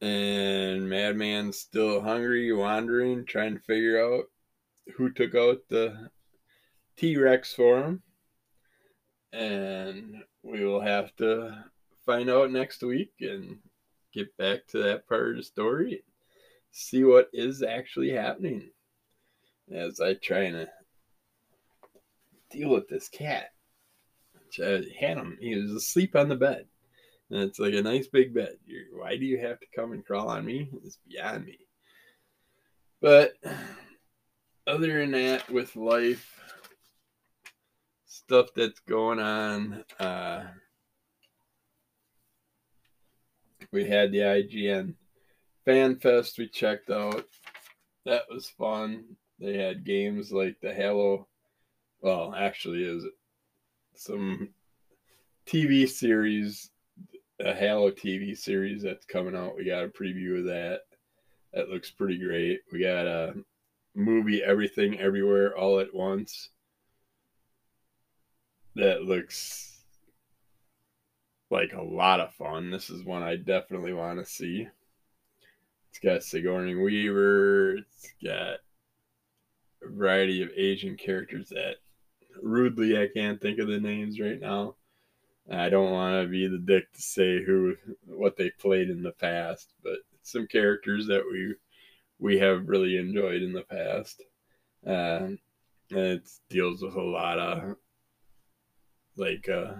And 0.00 0.88
Madman's 0.88 1.58
still 1.58 2.00
hungry, 2.00 2.52
wandering, 2.52 3.26
trying 3.26 3.54
to 3.54 3.60
figure 3.60 4.04
out 4.04 4.24
who 4.96 5.10
took 5.12 5.34
out 5.34 5.58
the 5.68 6.10
T 6.96 7.16
Rex 7.16 7.52
for 7.52 7.82
him. 7.82 8.02
And 9.32 10.22
we 10.42 10.64
will 10.64 10.80
have 10.80 11.14
to 11.16 11.64
find 12.06 12.30
out 12.30 12.50
next 12.50 12.82
week 12.82 13.12
and 13.20 13.58
get 14.12 14.36
back 14.36 14.66
to 14.68 14.82
that 14.84 15.08
part 15.08 15.30
of 15.30 15.36
the 15.36 15.42
story. 15.42 16.04
See 16.70 17.04
what 17.04 17.30
is 17.32 17.62
actually 17.62 18.10
happening 18.10 18.70
as 19.72 20.00
I 20.00 20.14
try 20.14 20.50
to 20.50 20.68
deal 22.50 22.70
with 22.70 22.88
this 22.88 23.08
cat. 23.08 23.50
I 24.62 24.84
had 24.96 25.16
him. 25.16 25.36
He 25.40 25.56
was 25.56 25.72
asleep 25.72 26.14
on 26.14 26.28
the 26.28 26.36
bed. 26.36 26.66
And 27.30 27.42
it's 27.42 27.58
like 27.58 27.74
a 27.74 27.82
nice 27.82 28.06
big 28.06 28.32
bed. 28.32 28.56
You're, 28.66 28.84
why 28.92 29.16
do 29.16 29.24
you 29.24 29.38
have 29.38 29.58
to 29.58 29.66
come 29.74 29.92
and 29.92 30.04
crawl 30.04 30.28
on 30.28 30.44
me? 30.44 30.68
It's 30.84 30.98
beyond 31.08 31.46
me. 31.46 31.58
But 33.00 33.34
other 34.66 35.00
than 35.00 35.10
that, 35.12 35.50
with 35.50 35.74
life, 35.74 36.38
stuff 38.26 38.48
that's 38.54 38.80
going 38.80 39.18
on, 39.18 39.84
uh, 39.98 40.44
we 43.72 43.86
had 43.86 44.12
the 44.12 44.18
IGN 44.18 44.94
Fan 45.64 45.96
Fest 45.96 46.38
we 46.38 46.48
checked 46.48 46.90
out. 46.90 47.26
That 48.06 48.22
was 48.30 48.48
fun. 48.48 49.04
They 49.38 49.56
had 49.56 49.84
games 49.84 50.32
like 50.32 50.56
the 50.60 50.72
Halo 50.72 51.26
well, 52.04 52.34
actually, 52.36 52.84
is 52.84 53.04
it 53.04 53.14
some 53.94 54.50
TV 55.46 55.88
series, 55.88 56.70
a 57.40 57.54
Halo 57.54 57.90
TV 57.90 58.36
series 58.36 58.82
that's 58.82 59.06
coming 59.06 59.34
out. 59.34 59.56
We 59.56 59.64
got 59.64 59.84
a 59.84 59.88
preview 59.88 60.38
of 60.38 60.44
that. 60.44 60.80
That 61.54 61.70
looks 61.70 61.90
pretty 61.90 62.18
great. 62.18 62.60
We 62.70 62.80
got 62.80 63.06
a 63.06 63.34
movie, 63.94 64.42
Everything 64.42 65.00
Everywhere 65.00 65.56
All 65.56 65.80
at 65.80 65.94
Once. 65.94 66.50
That 68.76 69.02
looks 69.02 69.78
like 71.50 71.72
a 71.72 71.82
lot 71.82 72.20
of 72.20 72.34
fun. 72.34 72.70
This 72.70 72.90
is 72.90 73.04
one 73.04 73.22
I 73.22 73.36
definitely 73.36 73.92
want 73.92 74.18
to 74.18 74.24
see. 74.24 74.66
It's 75.90 75.98
got 76.00 76.24
Sigourney 76.24 76.74
Weaver. 76.74 77.76
It's 77.76 78.12
got 78.22 78.58
a 79.82 79.88
variety 79.88 80.42
of 80.42 80.50
Asian 80.56 80.96
characters 80.96 81.50
that 81.50 81.76
rudely 82.42 83.00
I 83.00 83.08
can't 83.14 83.40
think 83.40 83.60
of 83.60 83.68
the 83.68 83.78
names 83.78 84.18
right 84.18 84.40
now. 84.40 84.74
I 85.50 85.68
don't 85.68 85.92
want 85.92 86.24
to 86.24 86.28
be 86.28 86.48
the 86.48 86.58
dick 86.58 86.92
to 86.94 87.02
say 87.02 87.44
who 87.44 87.76
what 88.06 88.36
they 88.36 88.50
played 88.50 88.90
in 88.90 89.02
the 89.02 89.12
past, 89.12 89.72
but 89.82 89.98
some 90.22 90.46
characters 90.46 91.06
that 91.06 91.22
we 91.30 91.54
we 92.18 92.38
have 92.38 92.68
really 92.68 92.96
enjoyed 92.96 93.42
in 93.42 93.52
the 93.52 93.62
past. 93.62 94.22
Uh, 94.86 95.36
it 95.90 96.28
deals 96.48 96.82
with 96.82 96.94
a 96.94 97.02
lot 97.02 97.38
of 97.38 97.76
like 99.16 99.48
uh, 99.48 99.74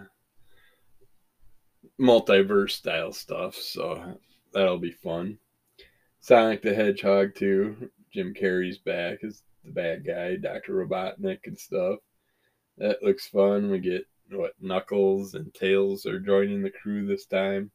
multiverse 2.01 2.73
style 2.73 3.13
stuff, 3.13 3.55
so 3.55 4.19
that'll 4.53 4.79
be 4.79 4.93
fun. 4.93 5.39
Sonic 6.21 6.63
the 6.63 6.75
Hedgehog 6.75 7.35
too. 7.35 7.91
Jim 8.13 8.33
Carrey's 8.33 8.79
back 8.79 9.25
as 9.25 9.43
the 9.65 9.73
bad 9.73 10.07
guy, 10.07 10.37
Doctor 10.37 10.75
Robotnik 10.75 11.41
and 11.47 11.59
stuff. 11.59 11.99
That 12.79 13.03
looks 13.03 13.27
fun. 13.27 13.71
We 13.71 13.79
get 13.79 14.07
what 14.31 14.55
Knuckles 14.61 15.35
and 15.35 15.53
Tails 15.53 16.07
are 16.07 16.21
joining 16.21 16.63
the 16.63 16.71
crew 16.71 17.07
this 17.07 17.27
time. 17.27 17.71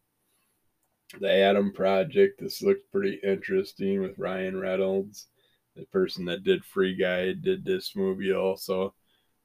The 1.19 1.32
Adam 1.32 1.74
Project. 1.74 2.39
This 2.39 2.62
looks 2.62 2.82
pretty 2.91 3.19
interesting 3.24 4.02
with 4.02 4.17
Ryan 4.17 4.60
Reynolds, 4.60 5.28
the 5.76 5.86
person 5.86 6.26
that 6.26 6.43
did 6.43 6.63
Free 6.65 6.95
Guy, 6.95 7.34
did 7.34 7.65
this 7.65 7.95
movie 7.95 8.34
also, 8.34 8.93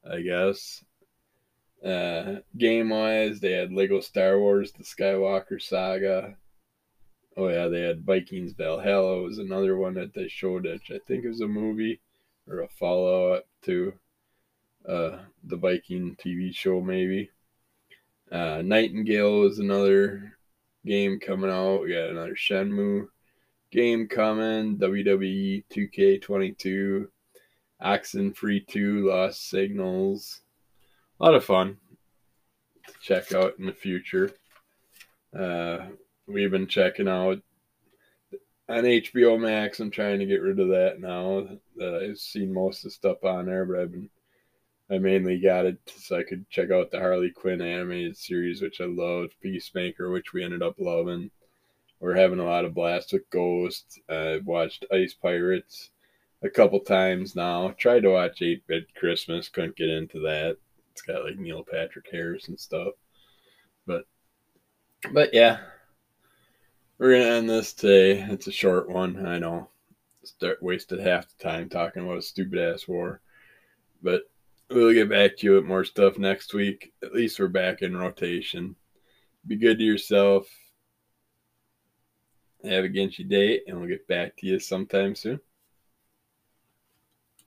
I 0.09 0.21
guess. 0.21 0.83
Uh, 1.85 2.39
game 2.57 2.89
wise, 2.89 3.39
they 3.39 3.51
had 3.51 3.71
Lego 3.71 3.99
Star 3.99 4.39
Wars: 4.39 4.71
The 4.71 4.83
Skywalker 4.83 5.61
Saga. 5.61 6.35
Oh 7.37 7.49
yeah, 7.49 7.67
they 7.67 7.81
had 7.81 8.05
Vikings 8.05 8.53
Valhalla 8.53 9.21
was 9.21 9.37
another 9.37 9.77
one 9.77 9.93
that 9.95 10.13
they 10.13 10.27
showed, 10.27 10.63
which 10.63 10.89
I 10.89 10.99
think 11.05 11.25
is 11.25 11.41
a 11.41 11.47
movie 11.47 11.99
or 12.47 12.61
a 12.61 12.67
follow 12.67 13.33
up 13.33 13.45
to 13.63 13.93
uh, 14.87 15.19
the 15.43 15.57
Viking 15.57 16.15
TV 16.15 16.55
show, 16.55 16.81
maybe. 16.81 17.29
Uh, 18.31 18.61
Nightingale 18.63 19.43
is 19.43 19.59
another 19.59 20.37
game 20.85 21.19
coming 21.19 21.51
out. 21.51 21.81
We 21.81 21.93
got 21.93 22.09
another 22.09 22.35
Shenmue 22.35 23.07
game 23.71 24.07
coming. 24.07 24.77
WWE 24.77 25.65
2K22, 25.69 27.07
Oxenfree 27.81 28.67
2, 28.67 29.07
Lost 29.09 29.49
Signals. 29.49 30.41
A 31.17 31.23
lot 31.23 31.33
of 31.33 31.45
fun 31.45 31.77
to 32.87 32.93
check 33.01 33.33
out 33.33 33.57
in 33.57 33.67
the 33.67 33.71
future. 33.71 34.31
Uh, 35.37 35.87
we've 36.27 36.51
been 36.51 36.67
checking 36.67 37.07
out 37.07 37.41
on 38.67 38.83
HBO 38.83 39.39
Max. 39.39 39.79
I'm 39.79 39.91
trying 39.91 40.19
to 40.19 40.25
get 40.25 40.41
rid 40.41 40.59
of 40.59 40.67
that 40.69 40.99
now 40.99 41.47
that 41.77 42.03
I've 42.03 42.17
seen 42.17 42.53
most 42.53 42.79
of 42.79 42.83
the 42.83 42.89
stuff 42.91 43.23
on 43.23 43.45
there, 43.45 43.63
but 43.63 43.79
I've 43.79 43.91
been 43.91 44.09
I 44.89 44.97
mainly 44.97 45.39
got 45.39 45.65
it 45.65 45.77
so 45.87 46.17
I 46.17 46.23
could 46.23 46.49
check 46.49 46.69
out 46.69 46.91
the 46.91 46.99
Harley 46.99 47.31
Quinn 47.31 47.61
animated 47.61 48.17
series, 48.17 48.61
which 48.61 48.81
I 48.81 48.85
loved, 48.85 49.33
Peacemaker, 49.41 50.11
which 50.11 50.33
we 50.33 50.43
ended 50.43 50.61
up 50.61 50.75
loving. 50.77 51.31
We're 51.99 52.15
having 52.15 52.39
a 52.39 52.45
lot 52.45 52.65
of 52.65 52.75
blast 52.75 53.13
with 53.13 53.29
Ghost. 53.31 53.99
I've 54.09 54.45
watched 54.45 54.85
Ice 54.91 55.13
Pirates 55.13 55.89
a 56.43 56.49
couple 56.49 56.81
times 56.81 57.35
now. 57.35 57.73
Tried 57.79 58.01
to 58.01 58.09
watch 58.09 58.41
8 58.41 58.67
Bit 58.67 58.93
Christmas, 58.95 59.49
couldn't 59.49 59.77
get 59.77 59.89
into 59.89 60.19
that. 60.19 60.57
It's 60.95 61.01
got 61.01 61.25
like 61.25 61.37
Neil 61.37 61.63
Patrick 61.69 62.07
Harris 62.09 62.47
and 62.47 62.57
stuff. 62.57 62.93
But, 63.85 64.05
but 65.11 65.33
yeah, 65.33 65.59
we're 66.97 67.11
gonna 67.11 67.35
end 67.35 67.49
this 67.49 67.73
today. 67.73 68.21
It's 68.29 68.47
a 68.47 68.51
short 68.51 68.89
one, 68.89 69.25
I 69.27 69.37
know. 69.37 69.69
Start 70.23 70.63
wasted 70.63 71.01
half 71.01 71.27
the 71.27 71.43
time 71.43 71.67
talking 71.67 72.03
about 72.03 72.19
a 72.19 72.21
stupid 72.21 72.57
ass 72.57 72.87
war, 72.87 73.21
but 74.01 74.23
We'll 74.69 74.93
get 74.93 75.09
back 75.09 75.37
to 75.37 75.45
you 75.45 75.53
with 75.53 75.65
more 75.65 75.83
stuff 75.83 76.17
next 76.17 76.53
week. 76.53 76.91
At 77.03 77.13
least 77.13 77.39
we're 77.39 77.47
back 77.47 77.83
in 77.83 77.95
rotation. 77.95 78.75
Be 79.45 79.57
good 79.57 79.77
to 79.77 79.83
yourself. 79.83 80.47
Have 82.63 82.83
a 82.83 82.89
Genshi 82.89 83.29
day, 83.29 83.61
and 83.67 83.77
we'll 83.77 83.87
get 83.87 84.07
back 84.07 84.35
to 84.37 84.47
you 84.47 84.59
sometime 84.59 85.13
soon. 85.13 85.39